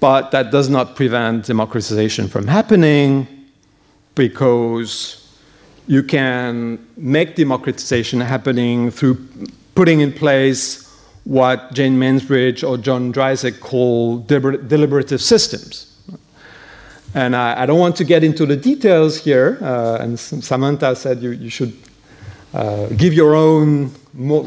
but 0.01 0.31
that 0.31 0.51
does 0.51 0.71
not 0.71 0.97
prevent 0.97 1.45
democratization 1.45 2.27
from 2.27 2.47
happening 2.47 3.29
because 4.15 5.29
you 5.87 6.03
can 6.03 6.79
make 6.97 7.37
democratization 7.37 8.19
happening 8.19 8.91
through 8.91 9.19
putting 9.75 10.01
in 10.01 10.11
place 10.11 10.91
what 11.25 11.71
Jane 11.75 11.99
Mansbridge 11.99 12.67
or 12.67 12.79
John 12.79 13.13
Dryzek 13.13 13.61
call 13.61 14.21
deliberative 14.21 15.21
systems 15.21 15.92
and 17.15 17.37
I, 17.37 17.63
I, 17.63 17.67
don't 17.67 17.79
want 17.79 17.97
to 17.97 18.05
get 18.05 18.25
into 18.25 18.47
the 18.47 18.57
details 18.57 19.19
here. 19.19 19.59
Uh, 19.61 19.99
and 20.01 20.19
Samantha 20.19 20.97
said 20.97 21.23
you, 21.23 21.31
you 21.31 21.51
should 21.51 21.77
uh, 22.55 22.87
give 22.89 23.13
your 23.13 23.35
own 23.35 23.93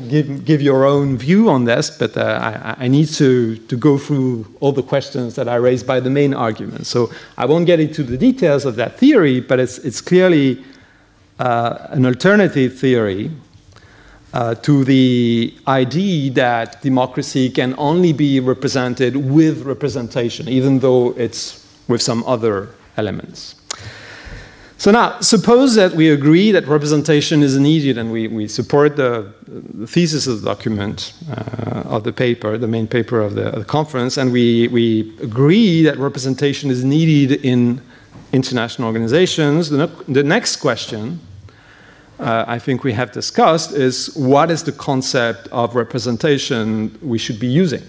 give, 0.10 0.46
give 0.46 0.62
your 0.62 0.86
own 0.86 1.18
view 1.18 1.50
on 1.50 1.66
this, 1.66 1.90
but 1.90 2.16
uh, 2.16 2.76
I, 2.78 2.86
I, 2.86 2.88
need 2.88 3.08
to, 3.08 3.58
to 3.58 3.76
go 3.76 3.98
through 3.98 4.46
all 4.60 4.72
the 4.72 4.84
questions 4.84 5.34
that 5.36 5.50
I 5.50 5.56
raised 5.56 5.88
by 5.88 6.00
the 6.00 6.10
main 6.10 6.34
argument. 6.34 6.86
So 6.86 7.12
I 7.38 7.46
won't 7.46 7.66
get 7.66 7.80
into 7.80 8.04
the 8.04 8.18
details 8.18 8.66
of 8.66 8.76
that 8.76 9.00
theory, 9.00 9.40
but 9.40 9.60
it's, 9.60 9.80
it's 9.80 10.02
clearly 10.02 10.64
uh, 11.40 11.88
an 11.90 12.06
alternative 12.06 12.78
theory 12.78 13.32
uh, 14.34 14.54
to 14.56 14.84
the 14.84 15.56
idea 15.68 16.30
that 16.32 16.82
democracy 16.84 17.50
can 17.50 17.74
only 17.78 18.14
be 18.14 18.40
represented 18.40 19.16
with 19.16 19.64
representation, 19.64 20.48
even 20.48 20.78
though 20.80 21.14
it's 21.18 21.65
with 21.88 22.02
some 22.02 22.24
other 22.26 22.70
elements. 22.98 23.56
So 24.78 24.92
now, 24.92 25.20
suppose 25.22 25.76
that 25.76 25.94
we 25.94 26.10
agree 26.10 26.52
that 26.52 26.68
representation 26.68 27.42
is 27.42 27.58
needed 27.58 27.98
and 27.98 28.12
we, 28.12 28.28
we 28.28 28.48
support 28.48 28.98
the, 28.98 29.32
the 29.48 29.88
thesis 29.88 30.28
of 30.28 30.42
the 30.42 30.46
document 30.46 31.14
uh, 31.30 31.84
of 31.86 32.04
the 32.04 32.12
paper, 32.12 32.58
the 32.58 32.68
main 32.68 32.86
paper 32.86 33.22
of 33.22 33.36
the, 33.36 33.48
of 33.48 33.60
the, 33.60 33.66
conference, 33.66 34.18
and 34.18 34.34
we, 34.34 34.68
we 34.68 35.18
agree 35.22 35.82
that 35.84 35.98
representation 35.98 36.70
is 36.70 36.84
needed 36.84 37.44
in 37.46 37.82
international 38.34 38.88
organizations. 38.88 39.70
The, 39.70 39.88
the 40.10 40.24
next 40.24 40.58
question 40.58 41.22
uh, 42.20 42.46
I 42.48 42.60
think 42.60 42.84
we 42.84 42.94
have 42.94 43.12
discussed 43.12 43.72
is 43.72 44.14
what 44.16 44.52
is 44.52 44.64
the 44.64 44.72
concept 44.72 45.48
of 45.50 45.76
representation 45.76 46.98
we 47.02 47.18
should 47.18 47.40
be 47.40 47.48
using? 47.48 47.84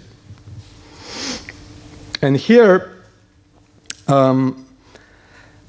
And 2.22 2.36
here, 2.36 2.95
um, 4.08 4.66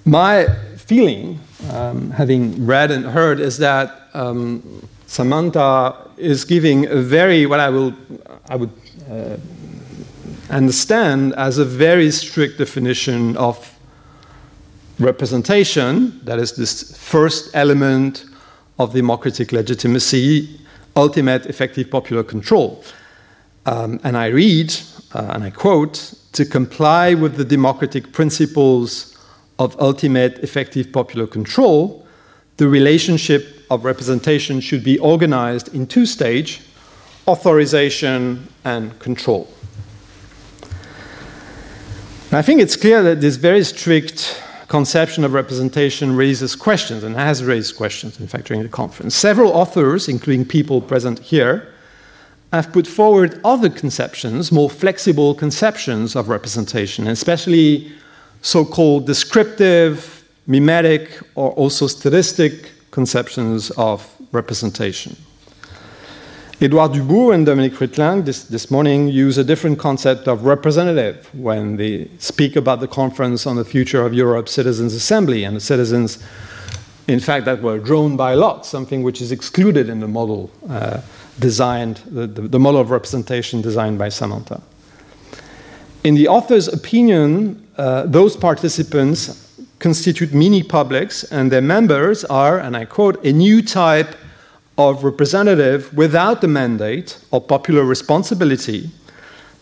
my 0.05 0.47
feeling, 0.77 1.39
um, 1.71 2.11
having 2.11 2.65
read 2.65 2.91
and 2.91 3.05
heard, 3.05 3.39
is 3.39 3.57
that 3.57 4.09
um, 4.13 4.87
Samantha 5.07 5.95
is 6.17 6.45
giving 6.45 6.87
a 6.87 6.97
very, 6.97 7.45
what 7.45 7.59
I 7.59 7.69
will, 7.69 7.93
I 8.49 8.55
would 8.55 8.71
uh, 9.09 9.37
understand 10.49 11.33
as 11.35 11.57
a 11.57 11.65
very 11.65 12.11
strict 12.11 12.57
definition 12.57 13.35
of 13.37 13.77
representation, 14.99 16.19
that 16.23 16.39
is 16.39 16.55
this 16.55 16.97
first 16.97 17.49
element 17.53 18.25
of 18.79 18.93
democratic 18.93 19.51
legitimacy, 19.51 20.59
ultimate 20.95 21.45
effective 21.45 21.89
popular 21.89 22.23
control. 22.23 22.83
Um, 23.65 23.99
and 24.03 24.17
I 24.17 24.27
read, 24.27 24.73
uh, 25.13 25.31
and 25.33 25.43
I 25.43 25.49
quote, 25.49 26.13
to 26.33 26.45
comply 26.45 27.13
with 27.13 27.35
the 27.35 27.45
democratic 27.45 28.11
principles 28.11 29.17
of 29.59 29.79
ultimate 29.79 30.39
effective 30.39 30.91
popular 30.91 31.27
control, 31.27 32.05
the 32.57 32.67
relationship 32.67 33.65
of 33.69 33.85
representation 33.85 34.59
should 34.59 34.83
be 34.83 34.97
organized 34.99 35.73
in 35.73 35.87
two 35.87 36.05
stages 36.05 36.63
authorization 37.27 38.47
and 38.63 38.97
control. 38.99 39.49
I 42.31 42.41
think 42.41 42.61
it's 42.61 42.75
clear 42.75 43.03
that 43.03 43.21
this 43.21 43.35
very 43.35 43.63
strict 43.63 44.41
conception 44.67 45.23
of 45.23 45.33
representation 45.33 46.15
raises 46.15 46.55
questions 46.55 47.03
and 47.03 47.15
has 47.15 47.43
raised 47.43 47.77
questions, 47.77 48.19
in 48.19 48.27
fact, 48.27 48.47
during 48.47 48.63
the 48.63 48.69
conference. 48.69 49.15
Several 49.15 49.51
authors, 49.51 50.07
including 50.07 50.45
people 50.45 50.81
present 50.81 51.19
here, 51.19 51.73
have 52.53 52.71
put 52.71 52.87
forward 52.87 53.39
other 53.43 53.69
conceptions, 53.69 54.51
more 54.51 54.69
flexible 54.69 55.35
conceptions 55.35 56.15
of 56.15 56.29
representation, 56.29 57.07
especially 57.07 57.91
so 58.41 58.63
called 58.63 59.05
descriptive, 59.05 60.27
mimetic, 60.45 61.19
or 61.35 61.51
also 61.51 61.87
statistic 61.87 62.71
conceptions 62.91 63.69
of 63.71 64.09
representation. 64.31 65.15
Edouard 66.59 66.93
Dubout 66.93 67.31
and 67.33 67.45
Dominique 67.45 67.75
Ritleng 67.75 68.25
this, 68.25 68.45
this 68.45 68.71
morning 68.71 69.09
use 69.09 69.37
a 69.37 69.43
different 69.43 69.77
concept 69.77 70.27
of 70.27 70.43
representative 70.43 71.29
when 71.35 71.77
they 71.77 72.09
speak 72.17 72.55
about 72.55 72.79
the 72.79 72.87
conference 72.87 73.45
on 73.45 73.57
the 73.57 73.65
future 73.65 74.03
of 74.03 74.13
Europe 74.13 74.49
Citizens 74.49 74.95
Assembly 74.95 75.43
and 75.43 75.55
the 75.55 75.59
citizens, 75.59 76.17
in 77.07 77.19
fact, 77.19 77.45
that 77.45 77.61
were 77.61 77.77
drawn 77.77 78.17
by 78.17 78.33
lot, 78.33 78.65
something 78.65 79.03
which 79.03 79.21
is 79.21 79.31
excluded 79.31 79.87
in 79.87 79.99
the 79.99 80.07
model. 80.07 80.49
Uh, 80.67 81.01
designed, 81.39 81.97
the, 82.07 82.27
the, 82.27 82.41
the 82.41 82.59
model 82.59 82.81
of 82.81 82.91
representation 82.91 83.61
designed 83.61 83.97
by 83.97 84.09
Samantha. 84.09 84.61
In 86.03 86.15
the 86.15 86.27
author's 86.27 86.67
opinion, 86.67 87.67
uh, 87.77 88.05
those 88.05 88.35
participants 88.35 89.43
constitute 89.79 90.33
mini 90.33 90.63
publics, 90.63 91.23
and 91.23 91.51
their 91.51 91.61
members 91.61 92.25
are, 92.25 92.59
and 92.59 92.75
I 92.75 92.85
quote, 92.85 93.23
a 93.23 93.31
new 93.31 93.61
type 93.61 94.15
of 94.77 95.03
representative 95.03 95.93
without 95.93 96.41
the 96.41 96.47
mandate 96.47 97.19
or 97.31 97.41
popular 97.41 97.83
responsibility 97.83 98.89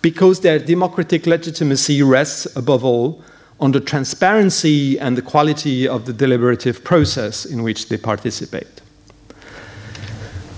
because 0.02 0.42
their 0.42 0.60
democratic 0.60 1.26
legitimacy 1.26 2.04
rests 2.04 2.46
above 2.56 2.84
all 2.84 3.24
on 3.60 3.72
the 3.72 3.80
transparency 3.80 5.00
and 5.00 5.18
the 5.18 5.22
quality 5.22 5.88
of 5.88 6.06
the 6.06 6.14
deliberative 6.14 6.84
process 6.84 7.46
in 7.46 7.64
which 7.64 7.90
they 7.90 7.98
participate. 7.98 8.75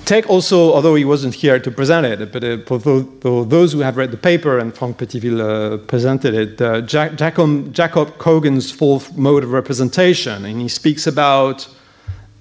Take 0.07 0.29
also, 0.29 0.73
although 0.73 0.95
he 0.95 1.03
wasn't 1.03 1.33
here 1.33 1.59
to 1.59 1.69
present 1.69 2.05
it, 2.05 2.31
but 2.31 2.41
uh, 2.41 2.59
for, 2.65 3.43
those 3.43 3.73
who 3.73 3.79
have 3.79 3.97
read 3.97 4.11
the 4.11 4.17
paper 4.17 4.57
and 4.57 4.73
Franck 4.73 4.97
Petiteville 4.99 5.41
uh, 5.41 5.77
presented 5.79 6.33
it, 6.33 6.61
uh, 6.61 6.79
Jack, 6.79 7.15
Jacob, 7.17 7.73
Jacob 7.73 8.17
Cogan's 8.17 8.71
fourth 8.71 9.17
mode 9.17 9.43
of 9.43 9.51
representation, 9.51 10.45
and 10.45 10.61
he 10.61 10.69
speaks 10.69 11.07
about 11.07 11.67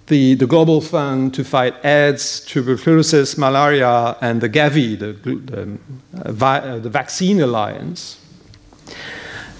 the, 0.06 0.36
the 0.36 0.46
Global 0.46 0.80
Fund 0.80 1.34
to 1.34 1.42
fight 1.42 1.74
AIDS, 1.84 2.38
tuberculosis, 2.44 3.36
malaria, 3.36 4.16
and 4.20 4.40
the 4.40 4.48
Gavi, 4.48 4.96
the, 4.96 5.14
the, 5.14 5.78
uh, 6.22 6.30
vi, 6.30 6.58
uh, 6.58 6.78
the 6.78 6.88
Vaccine 6.88 7.40
Alliance. 7.40 8.16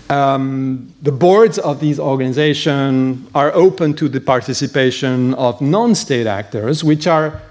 Um, 0.08 0.94
the 1.02 1.10
boards 1.10 1.58
of 1.58 1.80
these 1.80 1.98
organizations 1.98 3.28
are 3.34 3.52
open 3.52 3.94
to 3.94 4.08
the 4.08 4.20
participation 4.20 5.34
of 5.34 5.60
non 5.60 5.96
state 5.96 6.28
actors, 6.28 6.84
which 6.84 7.08
are 7.08 7.42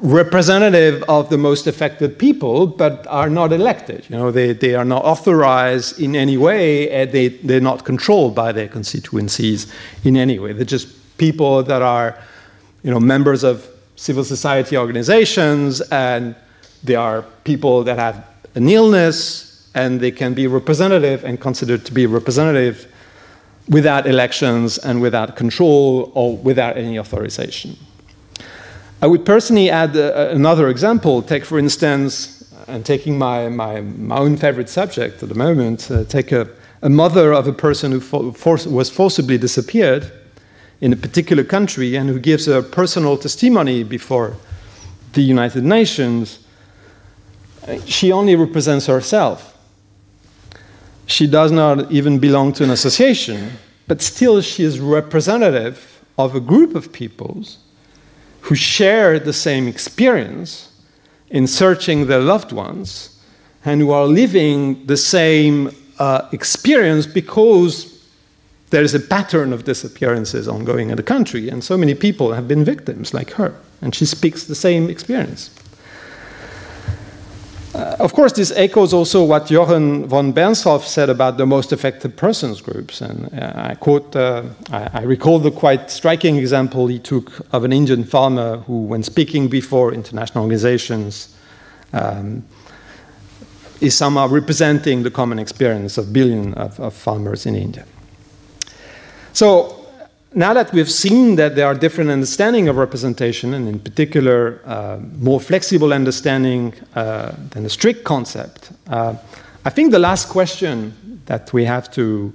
representative 0.00 1.02
of 1.08 1.28
the 1.28 1.38
most 1.38 1.66
affected 1.66 2.18
people, 2.18 2.66
but 2.66 3.06
are 3.08 3.28
not 3.28 3.52
elected. 3.52 4.06
You 4.08 4.16
know, 4.16 4.30
they, 4.30 4.52
they 4.52 4.74
are 4.74 4.84
not 4.84 5.04
authorized 5.04 6.00
in 6.00 6.14
any 6.14 6.36
way, 6.36 7.04
they, 7.06 7.28
they're 7.28 7.60
not 7.60 7.84
controlled 7.84 8.34
by 8.34 8.52
their 8.52 8.68
constituencies 8.68 9.72
in 10.04 10.16
any 10.16 10.38
way. 10.38 10.52
They're 10.52 10.64
just 10.64 10.88
people 11.18 11.64
that 11.64 11.82
are, 11.82 12.16
you 12.84 12.90
know, 12.90 13.00
members 13.00 13.42
of 13.42 13.68
civil 13.96 14.22
society 14.22 14.76
organizations, 14.76 15.80
and 15.90 16.36
they 16.84 16.94
are 16.94 17.22
people 17.42 17.82
that 17.82 17.98
have 17.98 18.24
an 18.54 18.68
illness, 18.68 19.68
and 19.74 20.00
they 20.00 20.12
can 20.12 20.32
be 20.32 20.46
representative 20.46 21.24
and 21.24 21.40
considered 21.40 21.84
to 21.86 21.92
be 21.92 22.06
representative 22.06 22.86
without 23.68 24.06
elections 24.06 24.78
and 24.78 25.00
without 25.02 25.36
control 25.36 26.12
or 26.14 26.36
without 26.36 26.76
any 26.76 26.98
authorization. 26.98 27.76
I 29.00 29.06
would 29.06 29.24
personally 29.24 29.70
add 29.70 29.96
uh, 29.96 30.30
another 30.32 30.68
example. 30.68 31.22
Take, 31.22 31.44
for 31.44 31.56
instance, 31.56 32.52
and 32.66 32.84
taking 32.84 33.16
my, 33.16 33.48
my, 33.48 33.80
my 33.80 34.18
own 34.18 34.36
favorite 34.36 34.68
subject 34.68 35.22
at 35.22 35.28
the 35.28 35.36
moment, 35.36 35.88
uh, 35.88 36.02
take 36.04 36.32
a, 36.32 36.48
a, 36.82 36.88
mother 36.88 37.32
of 37.32 37.46
a 37.46 37.52
person 37.52 37.92
who 37.92 38.00
for, 38.00 38.58
was 38.66 38.90
forcibly 38.90 39.38
disappeared 39.38 40.10
in 40.80 40.92
a 40.92 40.96
particular 40.96 41.44
country 41.44 41.94
and 41.94 42.08
who 42.08 42.18
gives 42.18 42.48
a 42.48 42.60
personal 42.60 43.16
testimony 43.16 43.84
before 43.84 44.36
the 45.12 45.22
United 45.22 45.62
Nations. 45.62 46.40
She 47.86 48.10
only 48.10 48.34
represents 48.34 48.86
herself. 48.86 49.56
She 51.06 51.28
does 51.28 51.52
not 51.52 51.90
even 51.92 52.18
belong 52.18 52.52
to 52.54 52.64
an 52.64 52.70
association, 52.70 53.52
but 53.86 54.02
still 54.02 54.40
she 54.40 54.64
is 54.64 54.80
representative 54.80 56.02
of 56.18 56.34
a 56.34 56.40
group 56.40 56.74
of 56.74 56.92
peoples 56.92 57.58
who 58.48 58.54
share 58.54 59.18
the 59.18 59.32
same 59.32 59.68
experience 59.68 60.72
in 61.28 61.46
searching 61.46 62.06
their 62.06 62.20
loved 62.20 62.50
ones 62.50 63.20
and 63.62 63.82
who 63.82 63.90
are 63.90 64.06
living 64.06 64.86
the 64.86 64.96
same 64.96 65.70
uh, 65.98 66.26
experience 66.32 67.06
because 67.06 68.02
there 68.70 68.82
is 68.82 68.94
a 68.94 69.00
pattern 69.00 69.52
of 69.52 69.64
disappearances 69.64 70.48
ongoing 70.48 70.88
in 70.88 70.96
the 70.96 71.02
country, 71.02 71.50
and 71.50 71.62
so 71.62 71.76
many 71.76 71.94
people 71.94 72.32
have 72.32 72.48
been 72.48 72.64
victims 72.64 73.12
like 73.12 73.32
her, 73.32 73.54
and 73.82 73.94
she 73.94 74.06
speaks 74.06 74.44
the 74.44 74.54
same 74.54 74.88
experience. 74.88 75.50
Uh, 77.78 77.94
of 78.00 78.12
course, 78.12 78.32
this 78.32 78.50
echoes 78.56 78.92
also 78.92 79.22
what 79.22 79.46
Jochen 79.46 80.08
von 80.08 80.32
Bernstorff 80.32 80.84
said 80.84 81.08
about 81.08 81.36
the 81.36 81.46
most 81.46 81.70
affected 81.70 82.16
persons 82.16 82.60
groups. 82.60 83.00
And 83.00 83.32
uh, 83.32 83.52
I 83.54 83.76
quote, 83.76 84.16
uh, 84.16 84.42
I, 84.72 84.90
I, 84.94 85.02
recall 85.02 85.38
the 85.38 85.52
quite 85.52 85.88
striking 85.88 86.38
example 86.38 86.88
he 86.88 86.98
took 86.98 87.30
of 87.52 87.62
an 87.62 87.72
Indian 87.72 88.02
farmer 88.02 88.56
who, 88.66 88.82
when 88.82 89.04
speaking 89.04 89.46
before 89.46 89.94
international 89.94 90.42
organizations, 90.42 91.36
um, 91.92 92.44
is 93.80 93.96
somehow 93.96 94.26
representing 94.26 95.04
the 95.04 95.10
common 95.10 95.38
experience 95.38 95.96
of 95.98 96.12
billions 96.12 96.56
of, 96.56 96.80
of 96.80 96.92
farmers 96.92 97.46
in 97.46 97.54
India. 97.54 97.84
So 99.34 99.77
now 100.34 100.52
that 100.52 100.72
we've 100.72 100.90
seen 100.90 101.36
that 101.36 101.56
there 101.56 101.66
are 101.66 101.74
different 101.74 102.10
understanding 102.10 102.68
of 102.68 102.76
representation, 102.76 103.54
and 103.54 103.68
in 103.68 103.78
particular, 103.78 104.60
uh, 104.66 104.98
more 105.18 105.40
flexible 105.40 105.92
understanding 105.92 106.74
uh, 106.94 107.32
than 107.50 107.64
a 107.64 107.68
strict 107.68 108.04
concept, 108.04 108.70
uh, 108.88 109.14
I 109.64 109.70
think 109.70 109.90
the 109.90 109.98
last 109.98 110.28
question 110.28 111.22
that 111.26 111.52
we 111.52 111.64
have 111.64 111.90
to 111.92 112.32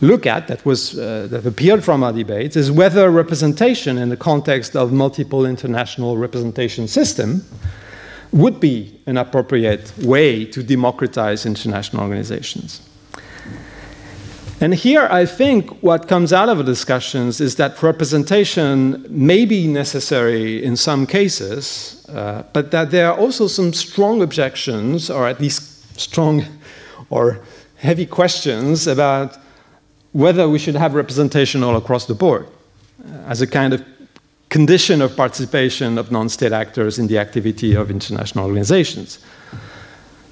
look 0.00 0.26
at 0.26 0.48
that 0.48 0.64
was 0.66 0.98
uh, 0.98 1.28
that 1.30 1.46
appeared 1.46 1.84
from 1.84 2.02
our 2.02 2.12
debates 2.12 2.56
is 2.56 2.70
whether 2.70 3.10
representation 3.10 3.98
in 3.98 4.08
the 4.08 4.16
context 4.16 4.76
of 4.76 4.92
multiple 4.92 5.46
international 5.46 6.16
representation 6.16 6.88
system 6.88 7.44
would 8.32 8.58
be 8.58 9.00
an 9.06 9.16
appropriate 9.16 9.92
way 9.98 10.44
to 10.44 10.62
democratize 10.62 11.46
international 11.46 12.02
organizations. 12.02 12.80
And 14.62 14.72
here, 14.72 15.08
I 15.10 15.26
think 15.26 15.82
what 15.82 16.06
comes 16.06 16.32
out 16.32 16.48
of 16.48 16.58
the 16.58 16.62
discussions 16.62 17.40
is 17.40 17.56
that 17.56 17.82
representation 17.82 19.04
may 19.10 19.44
be 19.44 19.66
necessary 19.66 20.62
in 20.62 20.76
some 20.76 21.04
cases, 21.04 22.06
uh, 22.08 22.44
but 22.52 22.70
that 22.70 22.92
there 22.92 23.10
are 23.10 23.18
also 23.18 23.48
some 23.48 23.72
strong 23.72 24.22
objections, 24.22 25.10
or 25.10 25.26
at 25.26 25.40
least 25.40 25.98
strong 25.98 26.44
or 27.10 27.40
heavy 27.78 28.06
questions 28.06 28.86
about 28.86 29.36
whether 30.12 30.48
we 30.48 30.60
should 30.60 30.76
have 30.76 30.94
representation 30.94 31.64
all 31.64 31.74
across 31.74 32.06
the 32.06 32.14
board 32.14 32.46
uh, 33.04 33.16
as 33.26 33.42
a 33.42 33.48
kind 33.48 33.74
of 33.74 33.84
condition 34.48 35.02
of 35.02 35.16
participation 35.16 35.98
of 35.98 36.12
non 36.12 36.28
state 36.28 36.52
actors 36.52 37.00
in 37.00 37.08
the 37.08 37.18
activity 37.18 37.74
of 37.74 37.90
international 37.90 38.46
organizations. 38.46 39.18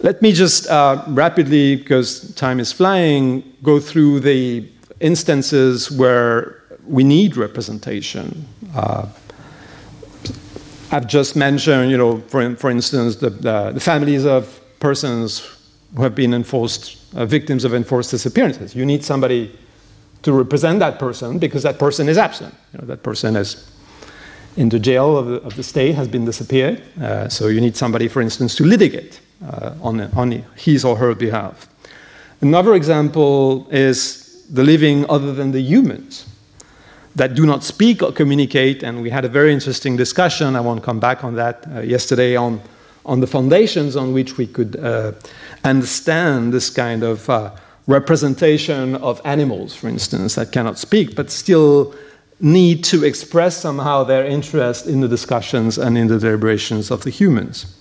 Let 0.02 0.22
me 0.22 0.32
just 0.32 0.66
uh, 0.66 1.04
rapidly, 1.08 1.76
because 1.76 2.34
time 2.34 2.58
is 2.58 2.72
flying, 2.72 3.44
go 3.62 3.78
through 3.78 4.20
the 4.20 4.66
instances 5.00 5.90
where 5.90 6.62
we 6.86 7.04
need 7.04 7.36
representation. 7.36 8.46
Uh, 8.74 9.06
I've 10.90 11.06
just 11.06 11.36
mentioned, 11.36 11.90
you 11.90 11.98
know, 11.98 12.20
for, 12.28 12.56
for 12.56 12.70
instance, 12.70 13.16
the, 13.16 13.28
the, 13.28 13.72
the 13.72 13.80
families 13.80 14.24
of 14.24 14.58
persons 14.80 15.46
who 15.94 16.02
have 16.02 16.14
been 16.14 16.32
enforced, 16.32 16.96
uh, 17.14 17.26
victims 17.26 17.64
of 17.64 17.74
enforced 17.74 18.10
disappearances. 18.10 18.74
You 18.74 18.86
need 18.86 19.04
somebody 19.04 19.54
to 20.22 20.32
represent 20.32 20.78
that 20.78 20.98
person 20.98 21.38
because 21.38 21.62
that 21.64 21.78
person 21.78 22.08
is 22.08 22.16
absent. 22.16 22.54
You 22.72 22.78
know, 22.80 22.86
that 22.86 23.02
person 23.02 23.36
is 23.36 23.70
in 24.56 24.70
the 24.70 24.78
jail 24.78 25.18
of 25.18 25.26
the, 25.26 25.42
of 25.42 25.56
the 25.56 25.62
state 25.62 25.94
has 25.94 26.08
been 26.08 26.24
disappeared. 26.24 26.82
Uh, 26.98 27.28
so 27.28 27.48
you 27.48 27.60
need 27.60 27.76
somebody, 27.76 28.08
for 28.08 28.22
instance, 28.22 28.54
to 28.56 28.64
litigate 28.64 29.20
uh, 29.44 29.74
on, 29.82 30.00
on 30.00 30.30
his 30.56 30.84
or 30.84 30.96
her 30.96 31.14
behalf. 31.14 31.68
Another 32.40 32.74
example 32.74 33.68
is 33.70 34.46
the 34.50 34.64
living 34.64 35.04
other 35.08 35.32
than 35.32 35.52
the 35.52 35.60
humans 35.60 36.26
that 37.16 37.34
do 37.34 37.44
not 37.46 37.64
speak 37.64 38.02
or 38.02 38.12
communicate. 38.12 38.82
And 38.82 39.02
we 39.02 39.10
had 39.10 39.24
a 39.24 39.28
very 39.28 39.52
interesting 39.52 39.96
discussion, 39.96 40.56
I 40.56 40.60
won't 40.60 40.82
come 40.82 41.00
back 41.00 41.24
on 41.24 41.34
that, 41.36 41.66
uh, 41.74 41.80
yesterday 41.80 42.36
on, 42.36 42.60
on 43.04 43.20
the 43.20 43.26
foundations 43.26 43.96
on 43.96 44.12
which 44.12 44.38
we 44.38 44.46
could 44.46 44.76
uh, 44.76 45.12
understand 45.64 46.52
this 46.52 46.70
kind 46.70 47.02
of 47.02 47.28
uh, 47.28 47.50
representation 47.86 48.96
of 48.96 49.20
animals, 49.24 49.74
for 49.74 49.88
instance, 49.88 50.36
that 50.36 50.52
cannot 50.52 50.78
speak, 50.78 51.16
but 51.16 51.30
still 51.30 51.94
need 52.40 52.84
to 52.84 53.04
express 53.04 53.56
somehow 53.56 54.04
their 54.04 54.24
interest 54.24 54.86
in 54.86 55.00
the 55.00 55.08
discussions 55.08 55.76
and 55.76 55.98
in 55.98 56.06
the 56.06 56.18
deliberations 56.18 56.90
of 56.90 57.02
the 57.02 57.10
humans. 57.10 57.76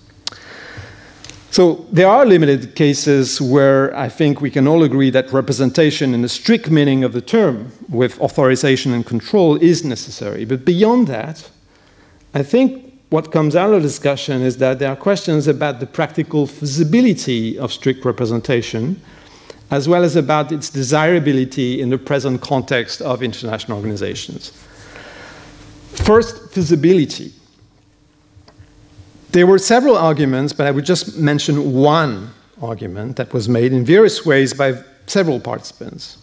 So 1.52 1.88
there 1.92 2.08
are 2.08 2.26
limited 2.26 2.76
cases 2.76 3.42
where 3.42 3.96
I 3.98 4.08
think 4.08 4.40
we 4.40 4.52
can 4.52 4.68
all 4.68 4.84
agree 4.84 5.10
that 5.10 5.32
representation 5.34 6.14
in 6.14 6.22
the 6.22 6.30
strict 6.30 6.70
meaning 6.70 7.04
of 7.04 7.14
the 7.14 7.22
term, 7.22 7.72
with 7.90 8.20
authorization 8.22 8.94
and 8.94 9.06
control, 9.06 9.56
is 9.56 9.84
necessary. 9.84 10.46
But 10.46 10.64
beyond 10.64 11.08
that, 11.08 11.50
I 12.36 12.44
think 12.44 12.94
what 13.10 13.32
comes 13.32 13.56
out 13.56 13.74
of 13.74 13.82
the 13.82 13.88
discussion 13.88 14.44
is 14.44 14.58
that 14.58 14.78
there 14.78 14.92
are 14.92 14.96
questions 14.96 15.48
about 15.48 15.80
the 15.80 15.88
practical 15.88 16.46
feasibility 16.46 17.58
of 17.58 17.74
strict 17.74 18.06
representation 18.06 19.02
as 19.72 19.88
well 19.88 20.04
as 20.04 20.16
about 20.16 20.52
its 20.52 20.70
desirability 20.70 21.80
in 21.80 21.90
the 21.90 21.98
present 21.98 22.42
context 22.42 23.02
of 23.02 23.22
international 23.22 23.78
organizations. 23.78 24.52
First, 25.94 26.52
feasibility. 26.52 27.34
There 29.32 29.46
were 29.46 29.60
several 29.60 29.96
arguments, 29.96 30.54
but 30.54 30.66
I 30.66 30.72
would 30.72 30.86
just 30.86 31.18
mention 31.18 31.74
one 31.74 32.32
argument 32.62 33.18
that 33.18 33.32
was 33.32 33.48
made 33.48 33.74
in 33.74 33.86
various 33.86 34.26
ways 34.26 34.54
by 34.54 34.84
several 35.06 35.40
participants. 35.40 36.18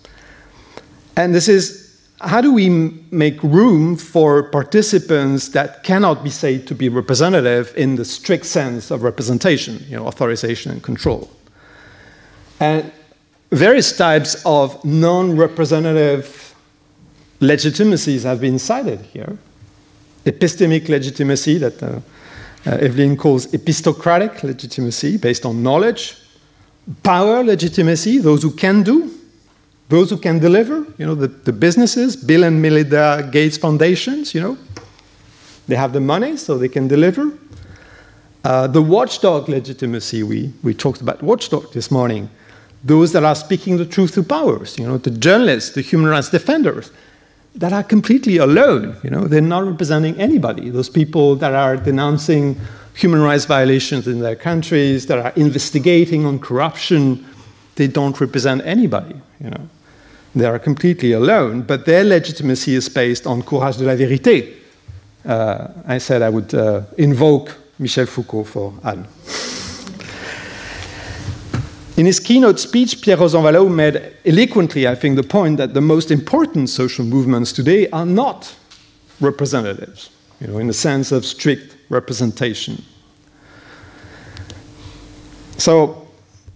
And 1.16 1.34
this 1.34 1.48
is 1.48 1.86
how 2.20 2.40
do 2.40 2.52
we 2.52 2.68
make 3.10 3.42
room 3.42 3.96
for 3.96 4.44
participants 4.44 5.48
that 5.50 5.84
cannot 5.84 6.24
be 6.24 6.30
said 6.30 6.66
to 6.66 6.74
be 6.74 6.88
representative 6.88 7.72
in 7.76 7.96
the 7.96 8.04
strict 8.04 8.46
sense 8.46 8.90
of 8.90 9.02
representation, 9.02 9.84
you 9.88 9.96
know, 9.96 10.06
authorization 10.06 10.72
and 10.72 10.82
control? 10.82 11.30
And 12.58 12.90
various 13.50 13.96
types 13.96 14.42
of 14.46 14.82
non 14.84 15.36
representative 15.36 16.54
legitimacies 17.40 18.22
have 18.22 18.40
been 18.40 18.58
cited 18.58 19.00
here. 19.00 19.36
Epistemic 20.24 20.88
legitimacy, 20.88 21.58
that 21.58 21.82
uh, 21.82 22.00
Evelyn 22.72 23.16
calls 23.16 23.52
epistocratic 23.54 24.42
legitimacy, 24.42 25.16
based 25.16 25.46
on 25.46 25.62
knowledge. 25.62 26.16
Power 27.02 27.42
legitimacy, 27.44 28.18
those 28.18 28.42
who 28.42 28.50
can 28.50 28.82
do, 28.82 29.12
those 29.88 30.10
who 30.10 30.16
can 30.16 30.38
deliver, 30.38 30.84
you 30.98 31.06
know, 31.06 31.14
the, 31.14 31.28
the 31.28 31.52
businesses, 31.52 32.16
Bill 32.16 32.44
and 32.44 32.60
Melinda 32.60 33.28
Gates 33.32 33.56
foundations, 33.56 34.34
you 34.34 34.40
know, 34.40 34.58
they 35.68 35.76
have 35.76 35.92
the 35.92 36.00
money 36.00 36.36
so 36.36 36.58
they 36.58 36.68
can 36.68 36.88
deliver. 36.88 37.30
Uh, 38.44 38.66
the 38.66 38.82
watchdog 38.82 39.48
legitimacy, 39.48 40.22
we, 40.22 40.52
we 40.62 40.72
talked 40.74 41.00
about 41.00 41.22
watchdog 41.22 41.72
this 41.72 41.90
morning 41.90 42.30
those 42.86 43.12
that 43.12 43.24
are 43.24 43.34
speaking 43.34 43.76
the 43.76 43.84
truth 43.84 44.14
to 44.14 44.22
powers, 44.22 44.78
you 44.78 44.86
know, 44.86 44.96
the 44.96 45.10
journalists, 45.10 45.74
the 45.74 45.80
human 45.80 46.08
rights 46.08 46.30
defenders, 46.30 46.92
that 47.56 47.72
are 47.72 47.82
completely 47.82 48.36
alone. 48.36 48.96
You 49.02 49.10
know, 49.10 49.24
they're 49.26 49.40
not 49.40 49.66
representing 49.66 50.18
anybody. 50.20 50.70
Those 50.70 50.90
people 50.90 51.36
that 51.36 51.54
are 51.54 51.76
denouncing 51.76 52.60
human 52.94 53.20
rights 53.22 53.46
violations 53.46 54.06
in 54.06 54.20
their 54.20 54.36
countries, 54.36 55.06
that 55.06 55.18
are 55.18 55.32
investigating 55.36 56.24
on 56.26 56.38
corruption, 56.38 57.24
they 57.76 57.86
don't 57.86 58.18
represent 58.20 58.62
anybody. 58.64 59.16
You 59.40 59.50
know, 59.50 59.68
they 60.34 60.44
are 60.46 60.58
completely 60.58 61.12
alone. 61.12 61.62
But 61.62 61.86
their 61.86 62.04
legitimacy 62.04 62.74
is 62.74 62.88
based 62.88 63.26
on 63.26 63.42
courage 63.42 63.78
de 63.78 63.84
la 63.84 63.94
vérité. 63.94 64.54
Uh, 65.24 65.68
I 65.86 65.98
said 65.98 66.22
I 66.22 66.28
would 66.28 66.54
uh, 66.54 66.82
invoke 66.96 67.56
Michel 67.78 68.06
Foucault 68.06 68.44
for 68.44 68.72
Anne. 68.84 69.06
In 71.96 72.04
his 72.04 72.20
keynote 72.20 72.60
speech, 72.60 73.00
Pierre 73.00 73.16
Rosanvallon 73.16 73.74
made 73.74 74.12
eloquently, 74.26 74.86
I 74.86 74.94
think, 74.94 75.16
the 75.16 75.22
point 75.22 75.56
that 75.56 75.72
the 75.72 75.80
most 75.80 76.10
important 76.10 76.68
social 76.68 77.06
movements 77.06 77.52
today 77.52 77.88
are 77.88 78.04
not 78.04 78.54
representatives, 79.18 80.10
you 80.40 80.46
know, 80.46 80.58
in 80.58 80.66
the 80.66 80.74
sense 80.74 81.10
of 81.10 81.24
strict 81.24 81.74
representation. 81.88 82.84
So, 85.56 86.06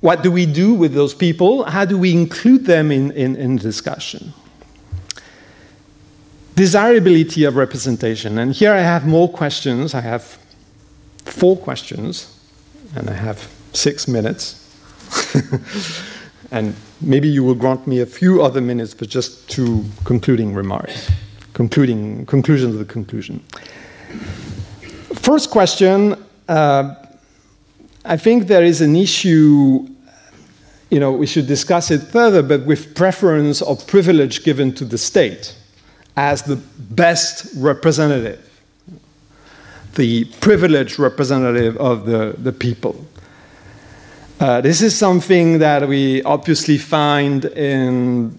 what 0.00 0.22
do 0.22 0.30
we 0.30 0.44
do 0.44 0.74
with 0.74 0.92
those 0.92 1.14
people? 1.14 1.64
How 1.64 1.86
do 1.86 1.96
we 1.96 2.12
include 2.12 2.66
them 2.66 2.92
in, 2.92 3.10
in, 3.12 3.34
in 3.36 3.56
discussion? 3.56 4.34
Desirability 6.54 7.44
of 7.44 7.56
representation. 7.56 8.38
And 8.38 8.52
here 8.52 8.72
I 8.72 8.80
have 8.80 9.06
more 9.06 9.28
questions. 9.28 9.94
I 9.94 10.02
have 10.02 10.38
four 11.24 11.56
questions, 11.56 12.38
and 12.94 13.08
I 13.08 13.14
have 13.14 13.50
six 13.72 14.06
minutes. 14.06 14.69
and 16.50 16.74
maybe 17.00 17.28
you 17.28 17.44
will 17.44 17.54
grant 17.54 17.86
me 17.86 18.00
a 18.00 18.06
few 18.06 18.42
other 18.42 18.60
minutes, 18.60 18.94
but 18.94 19.08
just 19.08 19.48
two 19.48 19.84
concluding 20.04 20.54
remarks, 20.54 21.10
concluding 21.54 22.26
conclusions 22.26 22.74
of 22.74 22.78
the 22.78 22.92
conclusion. 22.92 23.40
First 25.14 25.50
question 25.50 26.16
uh, 26.48 26.94
I 28.04 28.16
think 28.16 28.46
there 28.48 28.64
is 28.64 28.80
an 28.80 28.96
issue 28.96 29.86
you 30.90 30.98
know, 30.98 31.12
we 31.12 31.26
should 31.26 31.46
discuss 31.46 31.90
it 31.90 32.02
further, 32.02 32.42
but 32.42 32.66
with 32.66 32.96
preference 32.96 33.62
or 33.62 33.76
privilege 33.76 34.42
given 34.42 34.74
to 34.74 34.84
the 34.84 34.98
state 34.98 35.56
as 36.16 36.42
the 36.42 36.56
best 36.56 37.46
representative, 37.56 38.44
the 39.94 40.24
privileged 40.40 40.98
representative 40.98 41.76
of 41.76 42.06
the, 42.06 42.34
the 42.38 42.52
people. 42.52 43.06
Uh, 44.40 44.58
this 44.58 44.80
is 44.80 44.96
something 44.96 45.58
that 45.58 45.86
we 45.86 46.22
obviously 46.22 46.78
find 46.78 47.44
in 47.44 48.34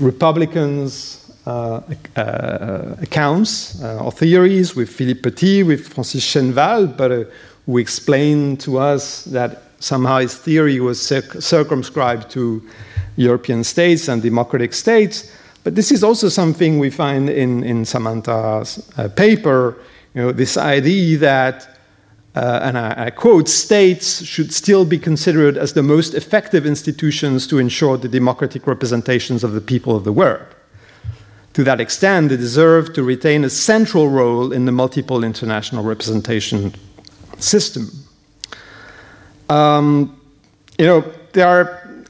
Republicans' 0.00 1.30
uh, 1.46 1.80
uh, 2.16 2.96
accounts 3.00 3.80
uh, 3.80 4.02
or 4.02 4.10
theories 4.10 4.74
with 4.74 4.90
Philip 4.90 5.22
Pettit, 5.22 5.64
with 5.64 5.86
Francis 5.94 6.26
Cheneval, 6.26 6.88
but 6.88 7.12
uh, 7.12 7.24
who 7.66 7.78
explained 7.78 8.58
to 8.58 8.78
us 8.78 9.26
that 9.26 9.62
somehow 9.78 10.18
his 10.18 10.34
theory 10.34 10.80
was 10.80 11.00
circ 11.00 11.40
circumscribed 11.40 12.28
to 12.30 12.60
European 13.14 13.62
states 13.62 14.08
and 14.08 14.22
democratic 14.22 14.72
states. 14.72 15.30
But 15.62 15.76
this 15.76 15.92
is 15.92 16.02
also 16.02 16.30
something 16.30 16.80
we 16.80 16.90
find 16.90 17.30
in, 17.30 17.62
in 17.62 17.84
Samantha's 17.84 18.90
paper, 19.14 19.76
you 20.14 20.22
know, 20.22 20.32
this 20.32 20.56
idea 20.56 21.18
that, 21.18 21.73
uh, 22.34 22.60
and 22.62 22.76
I, 22.76 23.06
I, 23.06 23.10
quote, 23.10 23.48
states 23.48 24.24
should 24.24 24.52
still 24.52 24.84
be 24.84 24.98
considered 24.98 25.56
as 25.56 25.74
the 25.74 25.84
most 25.84 26.14
effective 26.14 26.66
institutions 26.66 27.46
to 27.46 27.58
ensure 27.58 27.96
the 27.96 28.08
democratic 28.08 28.66
representations 28.66 29.44
of 29.44 29.52
the 29.52 29.60
people 29.60 29.94
of 29.94 30.02
the 30.02 30.12
world. 30.12 30.46
To 31.52 31.62
that 31.62 31.80
extent, 31.80 32.30
they 32.30 32.36
deserve 32.36 32.92
to 32.94 33.04
retain 33.04 33.44
a 33.44 33.50
central 33.50 34.08
role 34.08 34.52
in 34.52 34.64
the 34.64 34.72
multiple 34.72 35.22
international 35.22 35.84
representation 35.84 36.74
system. 37.38 37.88
Um, 39.48 40.20
you 40.76 40.86
know, 40.86 41.04
there 41.34 41.46
are 41.46 42.04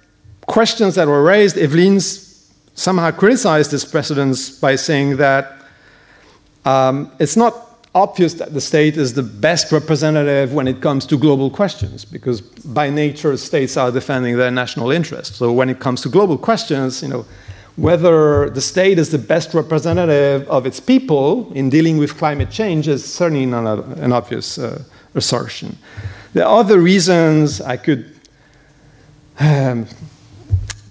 questions 0.47 0.95
that 0.95 1.07
were 1.07 1.23
raised. 1.23 1.59
Evelyne's 1.59 2.51
somehow 2.75 3.11
criticized 3.11 3.71
this 3.71 3.85
precedence 3.85 4.49
by 4.49 4.77
saying 4.77 5.19
that 5.19 5.53
um, 6.65 7.13
it's 7.19 7.37
not 7.37 7.74
obvious 7.95 8.35
that 8.35 8.53
the 8.53 8.61
state 8.61 8.97
is 8.97 9.15
the 9.15 9.23
best 9.23 9.71
representative 9.71 10.53
when 10.53 10.67
it 10.67 10.81
comes 10.81 11.07
to 11.07 11.17
global 11.17 11.51
questions, 11.51 12.05
because 12.05 12.41
by 12.41 12.91
nature, 12.91 13.37
states 13.37 13.77
are 13.77 13.93
defending 13.93 14.37
their 14.37 14.51
national 14.51 14.91
interests. 14.91 15.37
So 15.37 15.53
when 15.53 15.71
it 15.71 15.79
comes 15.79 16.01
to 16.03 16.09
global 16.09 16.37
questions, 16.37 17.03
you 17.03 17.09
know, 17.09 17.25
whether 17.77 18.51
the 18.51 18.61
state 18.61 18.99
is 18.99 19.11
the 19.11 19.19
best 19.19 19.55
representative 19.55 20.49
of 20.49 20.67
its 20.67 20.81
people 20.81 21.53
in 21.55 21.71
dealing 21.71 21.99
with 21.99 22.17
climate 22.17 22.51
change 22.51 22.87
is 22.89 23.05
certainly 23.05 23.47
not 23.47 23.65
a, 23.67 23.83
an 24.03 24.13
obvious 24.13 24.59
uh, 24.59 24.83
assertion. 25.15 25.77
There 26.33 26.45
are 26.45 26.61
other 26.61 26.79
reasons 26.79 27.61
I 27.61 27.77
could 27.77 28.13
um, 29.41 29.87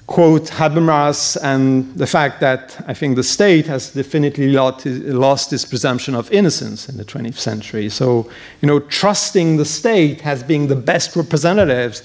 quote 0.08 0.46
Habermas 0.48 1.38
and 1.42 1.94
the 1.96 2.06
fact 2.06 2.40
that 2.42 2.84
I 2.88 2.94
think 2.94 3.16
the 3.16 3.24
state 3.24 3.68
has 3.68 3.94
definitely 3.94 4.48
lost, 4.50 5.54
its 5.54 5.66
presumption 5.66 6.14
of 6.16 6.32
innocence 6.32 6.90
in 6.90 6.98
the 6.98 7.06
20th 7.06 7.38
century. 7.38 7.90
So, 7.90 8.30
you 8.62 8.68
know, 8.68 8.80
trusting 8.80 9.58
the 9.58 9.66
state 9.66 10.26
as 10.26 10.44
being 10.44 10.68
the 10.68 10.76
best 10.76 11.16
representatives, 11.16 12.04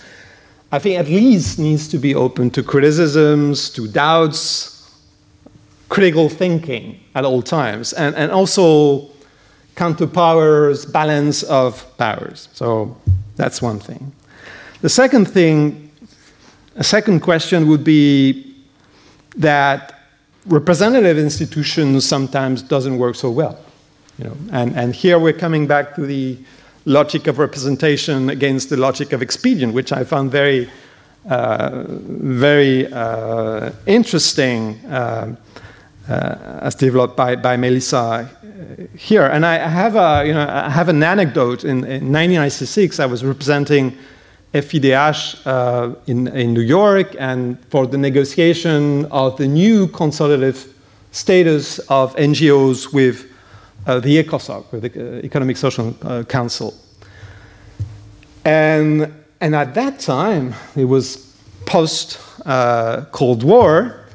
I 0.71 0.79
think 0.79 0.99
at 0.99 1.07
least 1.07 1.59
needs 1.59 1.89
to 1.89 1.99
be 1.99 2.15
open 2.15 2.51
to 2.51 2.63
criticisms, 2.63 3.71
to 3.71 3.89
doubts, 3.89 4.79
critical 5.89 6.29
thinking 6.29 7.01
at 7.15 7.25
all 7.25 7.43
times, 7.43 7.93
and, 7.95 8.15
and 8.15 8.31
also 8.31 9.09
counter 9.75 10.07
powers, 10.07 10.85
balance 10.85 11.43
of 11.45 11.85
powers. 11.97 12.49
So 12.53 12.97
that's 13.37 13.63
one 13.63 13.81
thing. 13.81 14.13
The 14.83 14.89
second 14.89 15.27
thing, 15.27 15.88
a 16.79 16.85
second 16.85 17.21
question 17.21 17.69
would 17.69 17.83
be 17.83 18.55
that 19.37 20.01
representative 20.47 21.19
institutions 21.19 22.07
sometimes 22.07 22.63
doesn't 22.63 22.99
work 22.99 23.17
so 23.17 23.31
well. 23.31 23.59
You 24.19 24.27
know, 24.27 24.37
and, 24.53 24.77
and 24.77 24.95
here 24.95 25.19
we're 25.19 25.33
coming 25.33 25.67
back 25.67 25.97
to 25.97 26.07
the 26.07 26.39
logic 26.85 27.27
of 27.27 27.39
representation 27.39 28.31
against 28.31 28.71
the 28.71 28.77
logic 28.77 29.13
of 29.13 29.23
expedient, 29.23 29.75
which 29.75 29.93
I 29.93 30.05
found 30.05 30.31
very, 30.31 30.71
uh, 31.29 31.85
very 31.89 32.87
uh, 32.93 33.73
interesting 33.87 34.77
uh, 34.87 35.35
uh 36.09 36.61
as 36.63 36.75
developed 36.75 37.17
by, 37.17 37.37
by 37.37 37.57
Melissa 37.57 38.31
here. 38.97 39.27
And 39.27 39.45
I 39.45 39.59
have, 39.69 39.95
a, 39.97 40.27
you 40.27 40.33
know, 40.33 40.49
I 40.49 40.71
have 40.71 40.89
an 40.89 41.03
anecdote. 41.03 41.65
In, 41.65 41.79
in 41.85 42.13
1996, 42.13 42.99
I 43.01 43.07
was 43.07 43.25
representing 43.25 43.99
FIDH 44.55 45.47
uh, 45.47 45.95
in, 46.07 46.29
in 46.29 46.55
New 46.55 46.63
York 46.63 47.15
and 47.19 47.59
for 47.71 47.87
the 47.87 47.99
negotiation 47.99 49.05
of 49.07 49.37
the 49.37 49.47
new 49.47 49.87
consultative 49.89 50.75
status 51.13 51.79
of 51.91 52.15
NGOs 52.17 52.93
with 52.93 53.31
uh, 53.87 54.01
the 54.01 54.23
ECOSOC, 54.23 54.73
with 54.73 54.83
the 54.83 55.19
uh, 55.19 55.21
Economic 55.23 55.57
Social 55.57 55.95
uh, 56.03 56.23
Council. 56.25 56.75
And, 58.45 59.13
and 59.41 59.55
at 59.55 59.75
that 59.75 60.01
time, 60.01 60.55
it 60.77 60.85
was 60.85 61.35
post 61.67 62.19
uh, 62.47 63.05
Cold 63.13 63.43
War, 63.43 64.07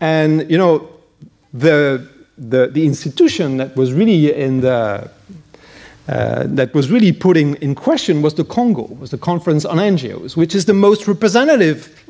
and 0.00 0.48
you 0.50 0.58
know, 0.58 0.88
the 1.52 2.08
the, 2.36 2.68
the 2.68 2.84
institution 2.84 3.58
that 3.58 3.76
was 3.76 3.92
really 3.92 4.34
in 4.34 4.60
the 4.60 5.10
uh, 6.08 6.44
that 6.46 6.74
was 6.74 6.90
really 6.90 7.12
putting 7.12 7.54
in 7.56 7.74
question 7.74 8.20
was 8.20 8.34
the 8.34 8.44
CONGO, 8.44 8.98
was 8.98 9.10
the 9.10 9.18
Conference 9.18 9.64
on 9.64 9.78
NGOs, 9.78 10.36
which 10.36 10.54
is 10.54 10.66
the 10.66 10.74
most 10.74 11.08
representative 11.08 12.04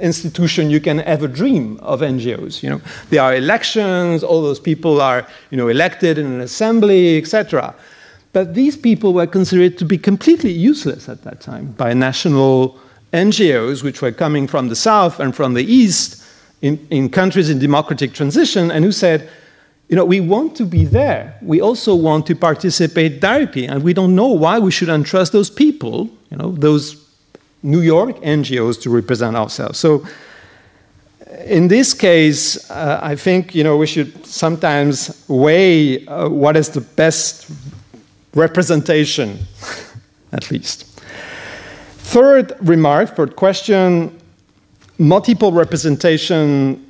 institution 0.00 0.70
you 0.70 0.80
can 0.80 1.00
ever 1.00 1.26
dream 1.26 1.78
of 1.80 2.00
NGOs. 2.00 2.62
You 2.62 2.70
know, 2.70 2.80
there 3.10 3.22
are 3.22 3.34
elections, 3.34 4.22
all 4.22 4.42
those 4.42 4.60
people 4.60 5.00
are 5.00 5.26
you 5.50 5.56
know 5.56 5.68
elected 5.68 6.18
in 6.18 6.26
an 6.26 6.40
assembly, 6.40 7.18
etc. 7.18 7.74
But 8.32 8.54
these 8.54 8.76
people 8.76 9.14
were 9.14 9.26
considered 9.26 9.78
to 9.78 9.84
be 9.84 9.98
completely 9.98 10.52
useless 10.52 11.08
at 11.08 11.24
that 11.24 11.40
time 11.40 11.72
by 11.72 11.94
national 11.94 12.78
NGOs, 13.12 13.82
which 13.82 14.02
were 14.02 14.12
coming 14.12 14.46
from 14.46 14.68
the 14.68 14.76
south 14.76 15.18
and 15.18 15.34
from 15.34 15.54
the 15.54 15.64
east 15.64 16.22
in, 16.60 16.86
in 16.90 17.08
countries 17.08 17.48
in 17.48 17.58
democratic 17.58 18.12
transition, 18.12 18.70
and 18.70 18.84
who 18.84 18.92
said, 18.92 19.28
you 19.88 19.96
know, 19.96 20.04
we 20.04 20.20
want 20.20 20.54
to 20.56 20.66
be 20.66 20.84
there. 20.84 21.34
We 21.40 21.60
also 21.62 21.94
want 21.94 22.26
to 22.26 22.36
participate 22.36 23.20
directly, 23.20 23.66
and 23.66 23.82
we 23.82 23.94
don't 23.94 24.14
know 24.14 24.28
why 24.28 24.58
we 24.58 24.70
should 24.70 24.90
entrust 24.90 25.32
those 25.32 25.48
people, 25.48 26.10
you 26.30 26.36
know, 26.36 26.52
those 26.52 27.08
New 27.62 27.80
York 27.80 28.16
NGOs 28.16 28.80
to 28.82 28.90
represent 28.90 29.34
ourselves. 29.34 29.78
So, 29.78 30.06
in 31.46 31.68
this 31.68 31.94
case, 31.94 32.70
uh, 32.70 33.00
I 33.02 33.16
think 33.16 33.54
you 33.54 33.64
know 33.64 33.78
we 33.78 33.86
should 33.86 34.26
sometimes 34.26 35.24
weigh 35.28 36.06
uh, 36.06 36.28
what 36.28 36.56
is 36.56 36.68
the 36.68 36.82
best 36.82 37.50
representation, 38.34 39.38
at 40.32 40.50
least. 40.50 40.84
Third 41.96 42.52
remark, 42.60 43.16
third 43.16 43.36
question: 43.36 44.18
multiple 44.98 45.52
representation 45.52 46.84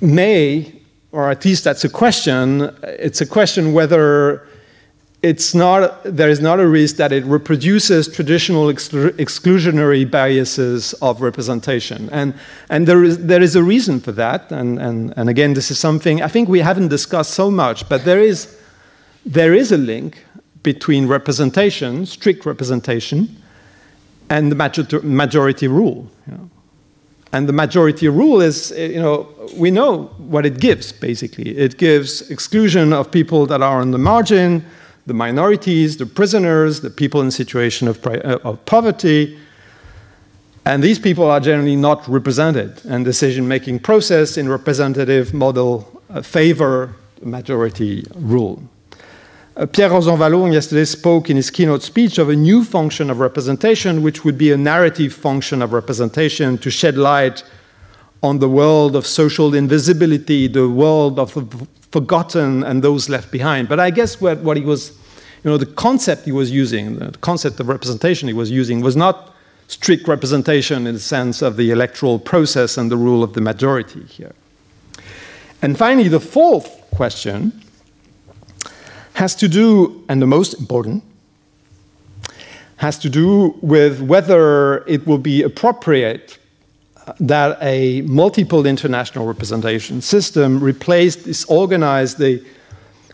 may 0.00 0.75
or 1.12 1.30
at 1.30 1.44
least 1.44 1.64
that's 1.64 1.84
a 1.84 1.88
question. 1.88 2.74
It's 2.82 3.20
a 3.20 3.26
question 3.26 3.72
whether 3.72 4.46
it's 5.22 5.54
not, 5.54 6.02
there 6.04 6.28
is 6.28 6.40
not 6.40 6.60
a 6.60 6.68
risk 6.68 6.96
that 6.96 7.10
it 7.10 7.24
reproduces 7.24 8.06
traditional 8.06 8.66
exclu 8.66 9.10
exclusionary 9.12 10.08
biases 10.08 10.92
of 10.94 11.20
representation. 11.20 12.08
And, 12.12 12.34
and 12.68 12.86
there, 12.86 13.02
is, 13.02 13.26
there 13.26 13.42
is 13.42 13.56
a 13.56 13.62
reason 13.62 13.98
for 14.00 14.12
that. 14.12 14.52
And, 14.52 14.78
and, 14.78 15.14
and 15.16 15.28
again, 15.28 15.54
this 15.54 15.70
is 15.70 15.78
something 15.78 16.22
I 16.22 16.28
think 16.28 16.48
we 16.48 16.60
haven't 16.60 16.88
discussed 16.88 17.32
so 17.32 17.50
much, 17.50 17.88
but 17.88 18.04
there 18.04 18.20
is, 18.20 18.56
there 19.24 19.54
is 19.54 19.72
a 19.72 19.78
link 19.78 20.24
between 20.62 21.08
representation, 21.08 22.06
strict 22.06 22.44
representation, 22.44 23.42
and 24.28 24.50
the 24.50 24.56
major 24.56 25.00
majority 25.02 25.68
rule. 25.68 26.08
You 26.26 26.34
know. 26.34 26.50
And 27.32 27.48
the 27.48 27.52
majority 27.52 28.08
rule 28.08 28.40
is, 28.40 28.72
eh, 28.72 28.86
you 28.86 29.00
know, 29.00 29.28
we 29.56 29.70
know 29.70 30.04
what 30.18 30.46
it 30.46 30.60
gives, 30.60 30.92
basically. 30.92 31.56
It 31.56 31.76
gives 31.76 32.30
exclusion 32.30 32.92
of 32.92 33.10
people 33.10 33.46
that 33.46 33.62
are 33.62 33.80
on 33.80 33.90
the 33.90 33.98
margin, 33.98 34.64
the 35.06 35.14
minorities, 35.14 35.96
the 35.96 36.06
prisoners, 36.06 36.80
the 36.80 36.90
people 36.90 37.20
in 37.20 37.30
situation 37.30 37.88
of, 37.88 38.04
uh, 38.06 38.38
of 38.44 38.64
poverty. 38.64 39.38
And 40.64 40.82
these 40.82 40.98
people 40.98 41.30
are 41.30 41.40
generally 41.40 41.76
not 41.76 42.06
represented. 42.08 42.80
And 42.88 43.04
decision-making 43.04 43.80
process 43.80 44.36
in 44.36 44.48
representative 44.48 45.32
model 45.34 46.02
uh, 46.10 46.22
favor 46.22 46.94
majority 47.22 48.04
rule. 48.14 48.62
Uh, 49.56 49.64
Pierre 49.64 49.88
Rosanvallon 49.88 50.52
yesterday 50.52 50.84
spoke 50.84 51.30
in 51.30 51.36
his 51.36 51.50
keynote 51.50 51.82
speech 51.82 52.18
of 52.18 52.28
a 52.28 52.36
new 52.36 52.62
function 52.62 53.08
of 53.08 53.20
representation, 53.20 54.02
which 54.02 54.22
would 54.22 54.36
be 54.36 54.52
a 54.52 54.56
narrative 54.56 55.14
function 55.14 55.62
of 55.62 55.72
representation 55.72 56.58
to 56.58 56.70
shed 56.70 56.98
light 56.98 57.42
on 58.22 58.38
the 58.38 58.50
world 58.50 58.94
of 58.94 59.06
social 59.06 59.54
invisibility, 59.54 60.46
the 60.46 60.68
world 60.68 61.18
of 61.18 61.32
the 61.32 61.66
forgotten 61.90 62.64
and 62.64 62.84
those 62.84 63.08
left 63.08 63.30
behind. 63.32 63.66
But 63.66 63.80
I 63.80 63.88
guess 63.88 64.20
what, 64.20 64.40
what 64.40 64.58
he 64.58 64.62
was, 64.62 64.90
you 65.42 65.50
know, 65.50 65.56
the 65.56 65.64
concept 65.64 66.26
he 66.26 66.32
was 66.32 66.50
using, 66.50 66.98
the 66.98 67.16
concept 67.22 67.58
of 67.58 67.68
representation 67.68 68.28
he 68.28 68.34
was 68.34 68.50
using 68.50 68.82
was 68.82 68.94
not 68.94 69.34
strict 69.68 70.06
representation 70.06 70.86
in 70.86 70.92
the 70.92 71.00
sense 71.00 71.40
of 71.40 71.56
the 71.56 71.70
electoral 71.70 72.18
process 72.18 72.76
and 72.76 72.90
the 72.90 72.96
rule 72.96 73.22
of 73.22 73.32
the 73.32 73.40
majority 73.40 74.02
here. 74.04 74.34
And 75.62 75.78
finally, 75.78 76.08
the 76.08 76.20
fourth 76.20 76.84
question 76.90 77.62
has 79.16 79.34
to 79.34 79.48
do, 79.48 80.04
and 80.10 80.20
the 80.20 80.26
most 80.26 80.52
important, 80.60 81.02
has 82.76 82.98
to 82.98 83.08
do 83.08 83.56
with 83.62 84.02
whether 84.02 84.84
it 84.86 85.06
will 85.06 85.22
be 85.32 85.42
appropriate 85.42 86.38
uh, 87.06 87.14
that 87.18 87.56
a 87.62 88.02
multiple 88.02 88.66
international 88.66 89.26
representation 89.26 90.02
system 90.02 90.62
replace 90.62 91.16
disorganize 91.16 92.16
the 92.16 92.44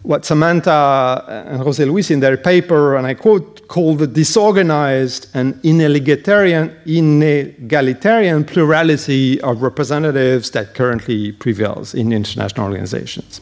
what 0.02 0.24
Samantha 0.24 0.72
uh, 0.72 1.44
and 1.46 1.62
Jose 1.62 1.84
Luis 1.84 2.10
in 2.10 2.18
their 2.18 2.36
paper, 2.36 2.96
and 2.96 3.06
I 3.06 3.14
quote, 3.14 3.68
called 3.68 4.00
the 4.00 4.08
disorganized 4.08 5.28
and 5.34 5.54
inegalitarian, 5.62 6.74
inegalitarian 6.84 8.44
plurality 8.44 9.40
of 9.42 9.62
representatives 9.62 10.50
that 10.50 10.74
currently 10.74 11.30
prevails 11.30 11.94
in 11.94 12.12
international 12.12 12.66
organizations. 12.66 13.40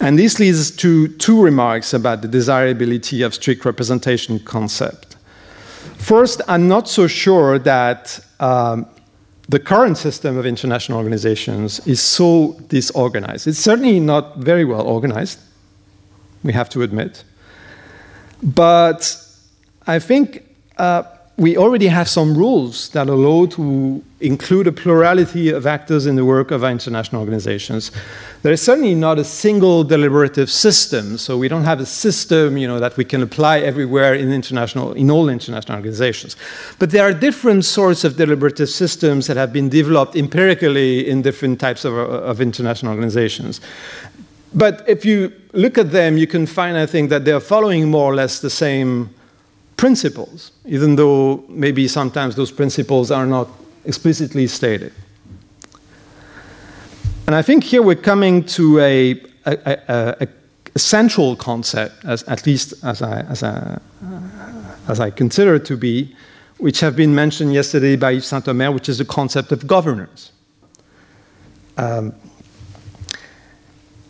And 0.00 0.18
this 0.18 0.38
leads 0.40 0.70
to 0.76 1.08
two 1.08 1.42
remarks 1.42 1.94
about 1.94 2.22
the 2.22 2.28
desirability 2.28 3.22
of 3.22 3.34
strict 3.34 3.64
representation 3.64 4.40
concept. 4.40 5.16
First, 5.98 6.40
I'm 6.48 6.68
not 6.68 6.88
so 6.88 7.06
sure 7.06 7.58
that 7.60 8.20
um, 8.40 8.86
the 9.48 9.58
current 9.58 9.96
system 9.96 10.36
of 10.36 10.46
international 10.46 10.98
organizations 10.98 11.86
is 11.86 12.00
so 12.00 12.58
disorganized. 12.68 13.46
It's 13.46 13.58
certainly 13.58 14.00
not 14.00 14.38
very 14.38 14.64
well 14.64 14.86
organized, 14.86 15.38
we 16.42 16.52
have 16.52 16.68
to 16.70 16.82
admit. 16.82 17.24
But 18.42 19.16
I 19.86 19.98
think 19.98 20.44
uh, 20.76 21.04
we 21.36 21.56
already 21.56 21.88
have 21.88 22.08
some 22.08 22.36
rules 22.36 22.90
that 22.90 23.08
allow 23.08 23.46
to 23.46 24.02
include 24.20 24.66
a 24.66 24.72
plurality 24.72 25.50
of 25.50 25.66
actors 25.66 26.06
in 26.06 26.16
the 26.16 26.24
work 26.24 26.50
of 26.50 26.64
our 26.64 26.70
international 26.70 27.20
organizations. 27.20 27.90
There 28.44 28.52
is 28.52 28.60
certainly 28.60 28.94
not 28.94 29.18
a 29.18 29.24
single 29.24 29.84
deliberative 29.84 30.50
system, 30.50 31.16
so 31.16 31.38
we 31.38 31.48
don't 31.48 31.64
have 31.64 31.80
a 31.80 31.86
system 31.86 32.58
you 32.58 32.68
know, 32.68 32.78
that 32.78 32.94
we 32.98 33.02
can 33.02 33.22
apply 33.22 33.60
everywhere 33.60 34.12
in, 34.12 34.30
international, 34.30 34.92
in 34.92 35.10
all 35.10 35.30
international 35.30 35.76
organizations. 35.76 36.36
But 36.78 36.90
there 36.90 37.04
are 37.04 37.14
different 37.14 37.64
sorts 37.64 38.04
of 38.04 38.18
deliberative 38.18 38.68
systems 38.68 39.28
that 39.28 39.38
have 39.38 39.50
been 39.50 39.70
developed 39.70 40.14
empirically 40.14 41.08
in 41.08 41.22
different 41.22 41.58
types 41.58 41.86
of, 41.86 41.94
of 41.94 42.42
international 42.42 42.92
organizations. 42.92 43.62
But 44.52 44.86
if 44.86 45.06
you 45.06 45.32
look 45.54 45.78
at 45.78 45.90
them, 45.90 46.18
you 46.18 46.26
can 46.26 46.44
find, 46.44 46.76
I 46.76 46.84
think, 46.84 47.08
that 47.08 47.24
they 47.24 47.32
are 47.32 47.40
following 47.40 47.90
more 47.90 48.12
or 48.12 48.14
less 48.14 48.40
the 48.40 48.50
same 48.50 49.08
principles, 49.78 50.52
even 50.66 50.96
though 50.96 51.42
maybe 51.48 51.88
sometimes 51.88 52.36
those 52.36 52.52
principles 52.52 53.10
are 53.10 53.24
not 53.24 53.48
explicitly 53.86 54.46
stated. 54.48 54.92
And 57.26 57.34
I 57.34 57.40
think 57.40 57.64
here 57.64 57.80
we're 57.80 57.94
coming 57.94 58.44
to 58.44 58.78
a, 58.80 59.12
a, 59.46 59.78
a, 59.88 60.28
a 60.74 60.78
central 60.78 61.36
concept, 61.36 62.04
as, 62.04 62.22
at 62.24 62.46
least 62.46 62.74
as 62.84 63.00
I, 63.00 63.20
as, 63.22 63.42
I, 63.42 63.80
as 64.88 65.00
I 65.00 65.10
consider 65.10 65.54
it 65.54 65.64
to 65.66 65.76
be, 65.76 66.14
which 66.58 66.80
have 66.80 66.96
been 66.96 67.14
mentioned 67.14 67.54
yesterday 67.54 67.96
by 67.96 68.12
Yves 68.12 68.26
Sintomer, 68.26 68.74
which 68.74 68.90
is 68.90 68.98
the 68.98 69.06
concept 69.06 69.52
of 69.52 69.66
governance. 69.66 70.32
Um, 71.78 72.14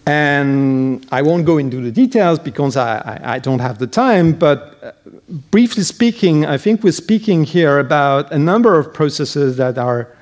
and 0.06 1.06
I 1.12 1.22
won't 1.22 1.46
go 1.46 1.58
into 1.58 1.80
the 1.80 1.92
details 1.92 2.40
because 2.40 2.76
I, 2.76 2.98
I, 2.98 3.34
I, 3.34 3.38
don't 3.38 3.60
have 3.60 3.78
the 3.78 3.86
time, 3.86 4.32
but 4.32 4.78
uh, 4.82 4.92
briefly 5.50 5.82
speaking, 5.84 6.44
I 6.44 6.58
think 6.58 6.82
we're 6.82 6.92
speaking 6.92 7.44
here 7.44 7.78
about 7.78 8.30
a 8.32 8.38
number 8.38 8.78
of 8.78 8.92
processes 8.92 9.56
that 9.56 9.78
are 9.78 10.14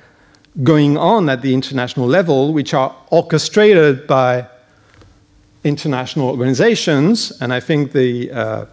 going 0.61 0.97
on 0.97 1.29
at 1.29 1.41
the 1.41 1.53
international 1.53 2.07
level, 2.07 2.53
which 2.53 2.73
are 2.73 2.95
orchestrated 3.09 4.05
by 4.05 4.47
international 5.63 6.29
organizations. 6.29 7.31
And 7.41 7.53
I 7.53 7.59
think 7.59 7.93
the 7.93 8.31
uh, 8.31 8.65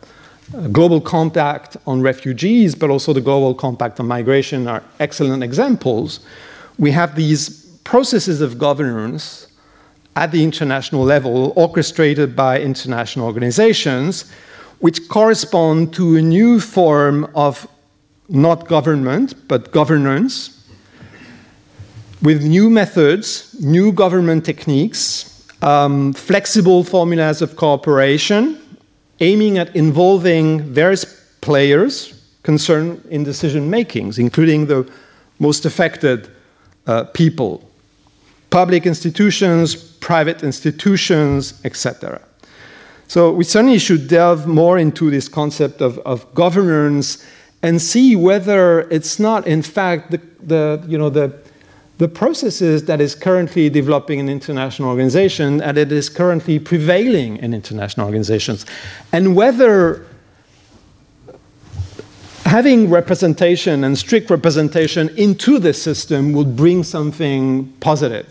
Global 0.72 1.00
Compact 1.00 1.76
on 1.86 2.02
Refugees, 2.02 2.74
but 2.74 2.90
also 2.90 3.12
the 3.12 3.20
Global 3.20 3.54
Compact 3.54 4.00
on 4.00 4.06
Migration 4.06 4.66
are 4.66 4.82
excellent 4.98 5.42
examples. 5.42 6.20
We 6.78 6.90
have 6.90 7.14
these 7.14 7.66
processes 7.84 8.40
of 8.40 8.58
governance 8.58 9.46
at 10.16 10.32
the 10.32 10.42
international 10.42 11.04
level, 11.04 11.52
orchestrated 11.56 12.34
by 12.34 12.60
international 12.60 13.26
organizations, 13.26 14.30
which 14.80 15.08
correspond 15.08 15.94
to 15.94 16.16
a 16.16 16.22
new 16.22 16.58
form 16.58 17.30
of 17.34 17.66
not 18.28 18.66
government, 18.66 19.34
but 19.46 19.70
governance, 19.70 20.59
with 22.22 22.42
new 22.42 22.68
methods, 22.68 23.54
new 23.60 23.92
government 23.92 24.44
techniques, 24.44 25.46
um, 25.62 26.12
flexible 26.12 26.84
formulas 26.84 27.42
of 27.42 27.56
cooperation, 27.56 28.58
aiming 29.20 29.58
at 29.58 29.74
involving 29.74 30.62
various 30.62 31.04
players 31.40 32.14
concerned 32.42 33.04
in 33.10 33.24
decision 33.24 33.68
makings, 33.68 34.18
including 34.18 34.66
the 34.66 34.90
most 35.38 35.64
affected 35.64 36.28
uh, 36.86 37.04
people 37.04 37.66
public 38.50 38.84
institutions, 38.84 39.76
private 39.76 40.42
institutions, 40.42 41.60
etc. 41.64 42.20
So 43.06 43.32
we 43.32 43.44
certainly 43.44 43.78
should 43.78 44.08
delve 44.08 44.46
more 44.46 44.76
into 44.76 45.08
this 45.08 45.28
concept 45.28 45.80
of, 45.80 45.98
of 46.00 46.32
governance 46.34 47.24
and 47.62 47.80
see 47.80 48.16
whether 48.16 48.88
it's 48.90 49.20
not, 49.20 49.46
in 49.46 49.62
fact, 49.62 50.10
the, 50.10 50.20
the, 50.42 50.84
you 50.88 50.98
know, 50.98 51.10
the, 51.10 51.32
the 52.00 52.08
processes 52.08 52.86
that 52.86 52.98
is 52.98 53.14
currently 53.14 53.68
developing 53.68 54.20
in 54.20 54.28
international 54.30 54.88
organizations 54.88 55.60
and 55.60 55.76
it 55.76 55.92
is 55.92 56.08
currently 56.08 56.58
prevailing 56.58 57.36
in 57.36 57.52
international 57.52 58.06
organizations. 58.06 58.64
And 59.12 59.36
whether 59.36 60.06
having 62.46 62.88
representation 62.88 63.84
and 63.84 63.98
strict 63.98 64.30
representation 64.30 65.10
into 65.18 65.58
the 65.58 65.74
system 65.74 66.32
would 66.32 66.56
bring 66.56 66.84
something 66.84 67.70
positive 67.80 68.26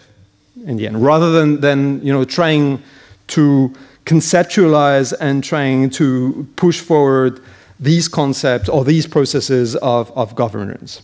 in 0.66 0.78
the 0.78 0.88
end, 0.88 1.06
rather 1.06 1.32
than, 1.32 1.62
than 1.62 2.04
you 2.04 2.12
know, 2.12 2.26
trying 2.26 2.82
to 3.28 3.72
conceptualize 4.06 5.14
and 5.22 5.44
trying 5.44 5.92
to 5.92 6.48
push 6.56 6.80
forward 6.80 7.40
these 7.80 8.08
concepts 8.08 8.68
or 8.68 8.84
these 8.84 9.06
processes 9.06 9.76
of, 9.76 10.12
of 10.18 10.34
governance. 10.34 11.04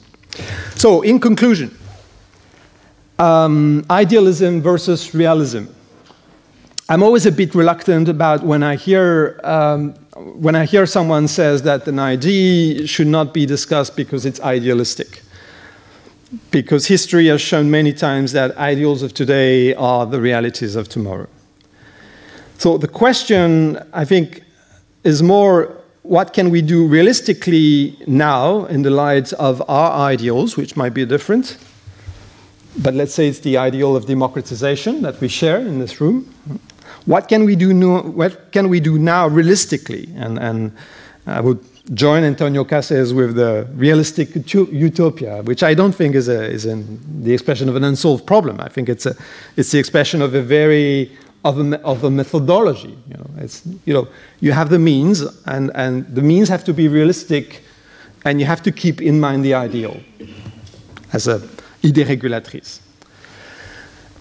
So, 0.73 1.03
in 1.03 1.19
conclusion, 1.19 1.77
um, 3.19 3.85
idealism 3.89 4.61
versus 4.61 5.13
realism. 5.13 5.65
I'm 6.87 7.01
always 7.01 7.25
a 7.25 7.31
bit 7.31 7.55
reluctant 7.55 8.09
about 8.09 8.43
when 8.43 8.61
I 8.61 8.75
hear 8.75 9.39
um, 9.43 9.93
when 10.15 10.55
I 10.55 10.65
hear 10.65 10.85
someone 10.85 11.27
says 11.27 11.63
that 11.63 11.87
an 11.87 11.99
idea 11.99 12.87
should 12.87 13.07
not 13.07 13.33
be 13.33 13.45
discussed 13.45 13.95
because 13.95 14.25
it's 14.25 14.39
idealistic 14.39 15.21
because 16.51 16.87
history 16.87 17.27
has 17.27 17.41
shown 17.41 17.69
many 17.69 17.93
times 17.93 18.31
that 18.31 18.55
ideals 18.57 19.01
of 19.03 19.13
today 19.13 19.73
are 19.75 20.05
the 20.05 20.19
realities 20.19 20.75
of 20.75 20.89
tomorrow. 20.89 21.27
So 22.57 22.77
the 22.77 22.87
question, 22.87 23.77
I 23.93 24.05
think, 24.05 24.43
is 25.03 25.21
more 25.21 25.75
what 26.03 26.33
can 26.33 26.49
we 26.49 26.61
do 26.61 26.87
realistically 26.87 27.97
now 28.07 28.65
in 28.65 28.83
the 28.83 28.89
light 28.89 29.33
of 29.33 29.61
our 29.67 29.91
ideals, 30.09 30.55
which 30.55 30.75
might 30.77 30.93
be 30.93 31.05
different, 31.05 31.57
but 32.77 32.93
let's 32.93 33.13
say 33.13 33.27
it's 33.27 33.39
the 33.39 33.57
ideal 33.57 33.95
of 33.95 34.05
democratization 34.05 35.01
that 35.01 35.19
we 35.21 35.27
share 35.27 35.59
in 35.59 35.79
this 35.79 36.01
room. 36.01 36.33
What 37.05 37.27
can 37.27 37.45
we 37.45 37.55
do, 37.55 37.73
now, 37.73 38.01
what 38.01 38.51
can 38.51 38.69
we 38.69 38.79
do 38.79 38.97
now 38.97 39.27
realistically? 39.27 40.09
And, 40.15 40.39
and 40.39 40.71
I 41.27 41.41
would 41.41 41.63
join 41.93 42.23
Antonio 42.23 42.63
Cassese 42.63 43.13
with 43.13 43.35
the 43.35 43.67
realistic 43.75 44.35
utopia, 44.53 45.43
which 45.43 45.61
I 45.61 45.73
don't 45.73 45.93
think 45.93 46.15
is, 46.15 46.27
a, 46.27 46.43
is 46.43 46.65
an, 46.65 46.99
the 47.23 47.33
expression 47.33 47.69
of 47.69 47.75
an 47.75 47.83
unsolved 47.83 48.25
problem. 48.25 48.59
I 48.59 48.69
think 48.69 48.89
it's, 48.89 49.05
a, 49.05 49.15
it's 49.55 49.71
the 49.71 49.79
expression 49.79 50.21
of 50.21 50.33
a 50.33 50.41
very 50.41 51.11
of 51.43 51.59
a, 51.59 51.79
of 51.83 52.03
a 52.03 52.09
methodology. 52.09 52.97
You 53.07 53.17
know, 53.17 53.29
it's, 53.37 53.61
you 53.85 53.93
know, 53.93 54.07
you 54.39 54.51
have 54.51 54.69
the 54.69 54.79
means, 54.79 55.21
and, 55.45 55.71
and 55.75 56.07
the 56.07 56.23
means 56.23 56.49
have 56.49 56.63
to 56.63 56.73
be 56.73 56.87
realistic, 56.87 57.63
and 58.25 58.39
you 58.39 58.47
have 58.47 58.63
to 58.63 58.71
keep 58.71 58.99
in 58.99 59.19
mind 59.19 59.45
the 59.45 59.53
ideal 59.53 60.01
as 61.13 61.27
a 61.27 61.39
idée. 61.85 62.79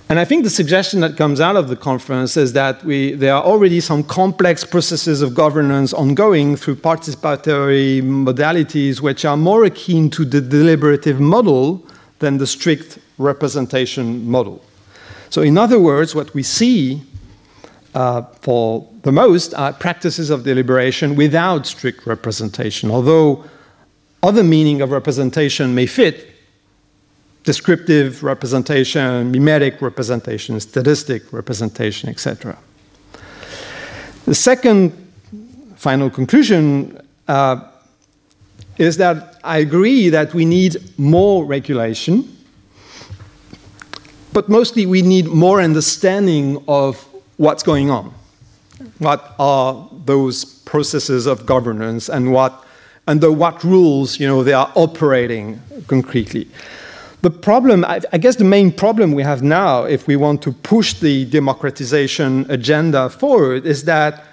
And 0.08 0.18
I 0.18 0.24
think 0.26 0.44
the 0.44 0.50
suggestion 0.50 1.00
that 1.00 1.16
comes 1.16 1.40
out 1.40 1.56
of 1.56 1.68
the 1.68 1.76
conference 1.76 2.36
is 2.36 2.52
that 2.52 2.84
we, 2.84 3.14
there 3.14 3.34
are 3.34 3.42
already 3.42 3.80
some 3.80 4.04
complex 4.04 4.62
processes 4.62 5.22
of 5.22 5.34
governance 5.34 5.94
ongoing 5.94 6.56
through 6.56 6.76
participatory 6.76 8.02
modalities 8.02 9.00
which 9.00 9.24
are 9.24 9.36
more 9.36 9.64
akin 9.64 10.10
to 10.10 10.26
the 10.26 10.42
deliberative 10.42 11.20
model 11.20 11.86
than 12.18 12.36
the 12.36 12.46
strict 12.46 12.98
representation 13.16 14.30
model. 14.30 14.62
So, 15.30 15.40
in 15.40 15.56
other 15.56 15.80
words, 15.80 16.14
what 16.14 16.34
we 16.34 16.42
see 16.42 17.02
uh, 17.94 18.22
for 18.42 18.86
the 19.02 19.12
most 19.12 19.54
are 19.54 19.72
practices 19.72 20.28
of 20.28 20.44
deliberation 20.44 21.16
without 21.16 21.66
strict 21.66 22.06
representation, 22.06 22.90
although 22.90 23.44
other 24.22 24.44
meaning 24.44 24.82
of 24.82 24.90
representation 24.90 25.74
may 25.74 25.86
fit 25.86 26.33
descriptive 27.44 28.22
representation, 28.22 29.30
mimetic 29.30 29.80
representation, 29.80 30.58
statistic 30.60 31.32
representation, 31.32 32.08
etc. 32.08 32.56
The 34.24 34.34
second 34.34 34.92
final 35.76 36.10
conclusion 36.10 37.00
uh, 37.28 37.60
is 38.78 38.96
that 38.96 39.38
I 39.44 39.58
agree 39.58 40.08
that 40.08 40.34
we 40.34 40.44
need 40.44 40.76
more 40.98 41.44
regulation, 41.44 42.34
but 44.32 44.48
mostly 44.48 44.86
we 44.86 45.02
need 45.02 45.26
more 45.26 45.60
understanding 45.60 46.62
of 46.66 47.06
what's 47.36 47.62
going 47.62 47.90
on. 47.90 48.12
What 48.98 49.34
are 49.38 49.88
those 50.06 50.44
processes 50.44 51.26
of 51.26 51.46
governance 51.46 52.08
and 52.08 52.32
what 52.32 52.64
under 53.06 53.30
what 53.30 53.62
rules 53.64 54.18
you 54.18 54.26
know 54.26 54.42
they 54.42 54.52
are 54.52 54.70
operating 54.74 55.60
concretely. 55.86 56.48
The 57.24 57.30
problem, 57.30 57.86
I, 57.86 58.00
guess 58.18 58.36
the 58.36 58.44
main 58.44 58.70
problem 58.70 59.12
we 59.12 59.22
have 59.22 59.42
now, 59.42 59.84
if 59.84 60.06
we 60.06 60.14
want 60.14 60.42
to 60.42 60.52
push 60.52 60.92
the 60.92 61.24
democratization 61.24 62.44
agenda 62.50 63.08
forward, 63.08 63.64
is 63.64 63.84
that 63.84 64.26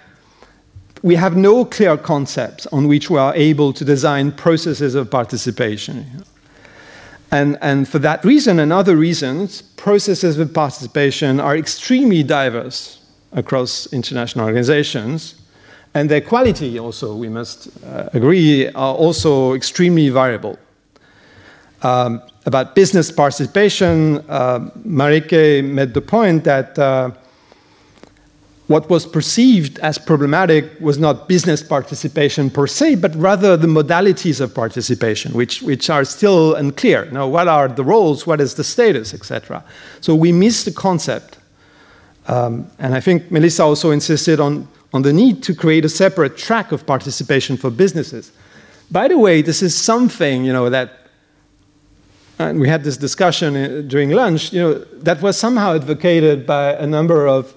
we 1.02 1.16
have 1.16 1.38
no 1.38 1.64
clear 1.64 1.96
concepts 1.96 2.68
on 2.68 2.90
which 2.90 3.10
we 3.10 3.18
are 3.18 3.34
able 3.34 3.72
to 3.72 3.86
design 3.86 4.34
processes 4.34 4.94
of 4.94 5.10
participation. 5.10 6.26
And, 7.32 7.58
and 7.62 7.88
for 7.88 8.00
that 8.00 8.26
reason 8.26 8.60
and 8.60 8.74
other 8.74 8.98
reasons, 8.98 9.62
processes 9.62 10.38
of 10.38 10.54
participation 10.54 11.40
are 11.40 11.56
extremely 11.56 12.24
diverse 12.24 13.00
across 13.32 13.88
international 13.94 14.44
organizations. 14.44 15.36
And 15.94 16.12
their 16.12 16.20
quality 16.20 16.78
also, 16.78 17.16
we 17.16 17.30
must 17.30 17.70
uh, 17.86 18.10
agree, 18.12 18.68
are 18.68 18.96
also 18.96 19.54
extremely 19.54 20.10
variable. 20.10 20.60
Um, 21.84 22.22
about 22.46 22.76
business 22.76 23.12
participation, 23.12 24.18
uh, 24.30 24.60
Marike 24.86 25.64
made 25.64 25.94
the 25.94 26.02
point 26.02 26.44
that 26.44 26.78
uh, 26.80 27.12
what 28.72 28.90
was 28.90 29.06
perceived 29.06 29.78
as 29.80 29.98
problematic 29.98 30.66
was 30.80 30.98
not 30.98 31.28
business 31.28 31.62
participation 31.62 32.50
per 32.50 32.66
se, 32.66 32.96
but 32.96 33.14
rather 33.16 33.58
the 33.58 33.68
modalities 33.68 34.40
of 34.40 34.56
participation, 34.56 35.34
which, 35.34 35.62
which 35.62 35.90
are 35.90 36.06
still 36.06 36.56
unclear. 36.56 37.06
Now, 37.12 37.28
what 37.28 37.50
are 37.50 37.68
the 37.68 37.84
roles, 37.84 38.26
what 38.26 38.40
is 38.40 38.56
the 38.56 38.64
status, 38.64 39.14
etc. 39.14 39.64
So 40.00 40.16
we 40.16 40.32
miss 40.32 40.64
the 40.64 40.72
concept. 40.72 41.38
Um, 42.28 42.72
and 42.80 42.96
I 42.96 43.02
think 43.02 43.30
Melissa 43.30 43.64
also 43.64 43.92
insisted 43.92 44.40
on, 44.40 44.68
on 44.94 45.02
the 45.02 45.12
need 45.12 45.44
to 45.44 45.54
create 45.54 45.84
a 45.84 45.90
separate 45.90 46.38
track 46.38 46.72
of 46.72 46.86
participation 46.86 47.58
for 47.58 47.70
businesses. 47.70 48.32
By 48.90 49.10
the 49.10 49.18
way, 49.18 49.42
this 49.42 49.62
is 49.62 49.76
something 49.76 50.46
you 50.46 50.54
know, 50.54 50.70
that 50.70 51.01
and 52.40 52.60
we 52.60 52.68
had 52.68 52.84
this 52.84 52.98
discussion 52.98 53.56
uh, 53.56 53.82
during 53.88 54.10
lunch, 54.12 54.52
you 54.54 54.62
know, 54.62 54.74
that 55.04 55.22
was 55.22 55.38
somehow 55.38 55.76
advocated 55.76 56.46
by 56.46 56.74
a 56.74 56.88
number 56.88 57.28
of 57.28 57.54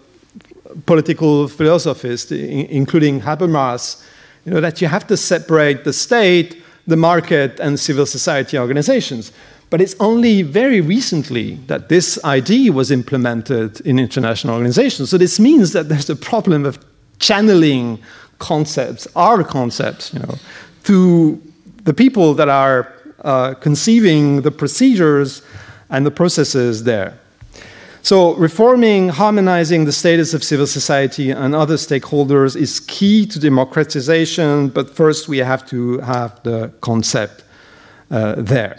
political 0.86 1.48
philosophists, 1.48 2.30
including 2.32 3.20
Habermas, 3.20 4.02
you 4.44 4.52
know, 4.52 4.60
that 4.60 4.80
you 4.80 4.88
have 4.88 5.06
to 5.06 5.16
separate 5.16 5.84
the 5.84 5.92
state, 5.92 6.62
the 6.86 6.96
market, 6.96 7.60
and 7.60 7.78
civil 7.78 8.06
society 8.06 8.58
organizations. 8.58 9.32
But 9.70 9.80
it's 9.80 9.96
only 9.98 10.42
very 10.42 10.80
recently 10.80 11.56
that 11.66 11.88
this 11.88 12.22
idea 12.24 12.72
was 12.72 12.90
implemented 12.90 13.80
in 13.80 13.98
international 13.98 14.54
organizations. 14.54 15.10
So 15.10 15.18
this 15.18 15.40
means 15.40 15.72
that 15.72 15.88
there's 15.88 16.10
a 16.10 16.16
problem 16.16 16.66
of 16.66 16.78
channeling 17.18 17.98
concepts, 18.38 19.08
our 19.16 19.42
concepts, 19.42 20.12
you 20.12 20.20
know, 20.20 20.34
to 20.84 21.40
the 21.84 21.94
people 21.94 22.34
that 22.34 22.48
are 22.48 22.92
uh, 23.24 23.54
conceiving 23.54 24.42
the 24.42 24.50
procedures 24.50 25.42
and 25.90 26.04
the 26.04 26.10
processes 26.10 26.84
there. 26.84 27.18
So, 28.02 28.34
reforming, 28.34 29.08
harmonizing 29.08 29.86
the 29.86 29.92
status 29.92 30.34
of 30.34 30.44
civil 30.44 30.66
society 30.66 31.30
and 31.30 31.54
other 31.54 31.76
stakeholders 31.76 32.54
is 32.54 32.80
key 32.80 33.24
to 33.26 33.38
democratization, 33.38 34.68
but 34.68 34.90
first 34.90 35.26
we 35.26 35.38
have 35.38 35.66
to 35.70 36.00
have 36.00 36.42
the 36.42 36.70
concept 36.82 37.44
uh, 38.10 38.34
there. 38.36 38.78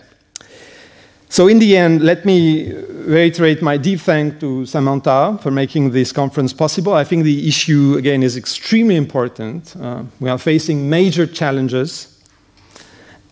So, 1.29 1.47
in 1.47 1.57
the 1.57 1.75
end, 1.75 2.01
let 2.01 2.23
me 2.23 2.71
reiterate 2.71 3.63
my 3.63 3.77
deep 3.77 3.99
thanks 3.99 4.39
to 4.41 4.67
Samantha 4.67 5.39
for 5.41 5.49
making 5.49 5.89
this 5.89 6.11
conference 6.11 6.53
possible. 6.53 6.93
I 6.93 7.03
think 7.03 7.23
the 7.23 7.47
issue, 7.47 7.95
again, 7.97 8.21
is 8.21 8.37
extremely 8.37 8.95
important. 8.95 9.75
Uh, 9.75 10.03
we 10.19 10.29
are 10.29 10.37
facing 10.37 10.87
major 10.87 11.25
challenges 11.25 12.15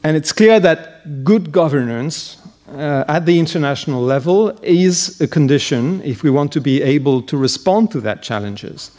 and 0.03 0.17
it's 0.17 0.33
clear 0.33 0.59
that 0.59 0.92
good 1.23 1.51
governance 1.51 2.37
uh, 2.69 3.03
at 3.07 3.25
the 3.25 3.39
international 3.39 4.01
level 4.01 4.49
is 4.61 5.19
a 5.21 5.27
condition 5.27 6.01
if 6.03 6.23
we 6.23 6.29
want 6.29 6.51
to 6.53 6.61
be 6.61 6.81
able 6.81 7.21
to 7.21 7.37
respond 7.37 7.91
to 7.91 8.01
that 8.01 8.23
challenges. 8.23 8.91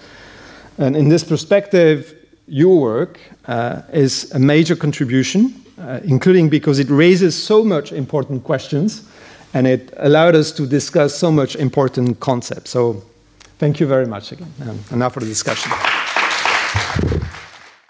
And 0.78 0.96
in 0.96 1.08
this 1.08 1.24
perspective, 1.24 2.14
your 2.46 2.80
work 2.80 3.18
uh, 3.46 3.82
is 3.92 4.30
a 4.32 4.38
major 4.38 4.76
contribution, 4.76 5.54
uh, 5.78 6.00
including 6.04 6.48
because 6.48 6.78
it 6.78 6.90
raises 6.90 7.40
so 7.40 7.64
much 7.64 7.92
important 7.92 8.44
questions 8.44 9.08
and 9.54 9.66
it 9.66 9.94
allowed 9.98 10.34
us 10.34 10.52
to 10.52 10.66
discuss 10.66 11.14
so 11.14 11.30
much 11.30 11.56
important 11.56 12.20
concepts. 12.20 12.70
So 12.70 13.02
thank 13.58 13.80
you 13.80 13.86
very 13.86 14.06
much 14.06 14.32
again. 14.32 14.52
and 14.60 14.98
now 14.98 15.08
for 15.08 15.20
the 15.20 15.26
discussion. 15.26 15.72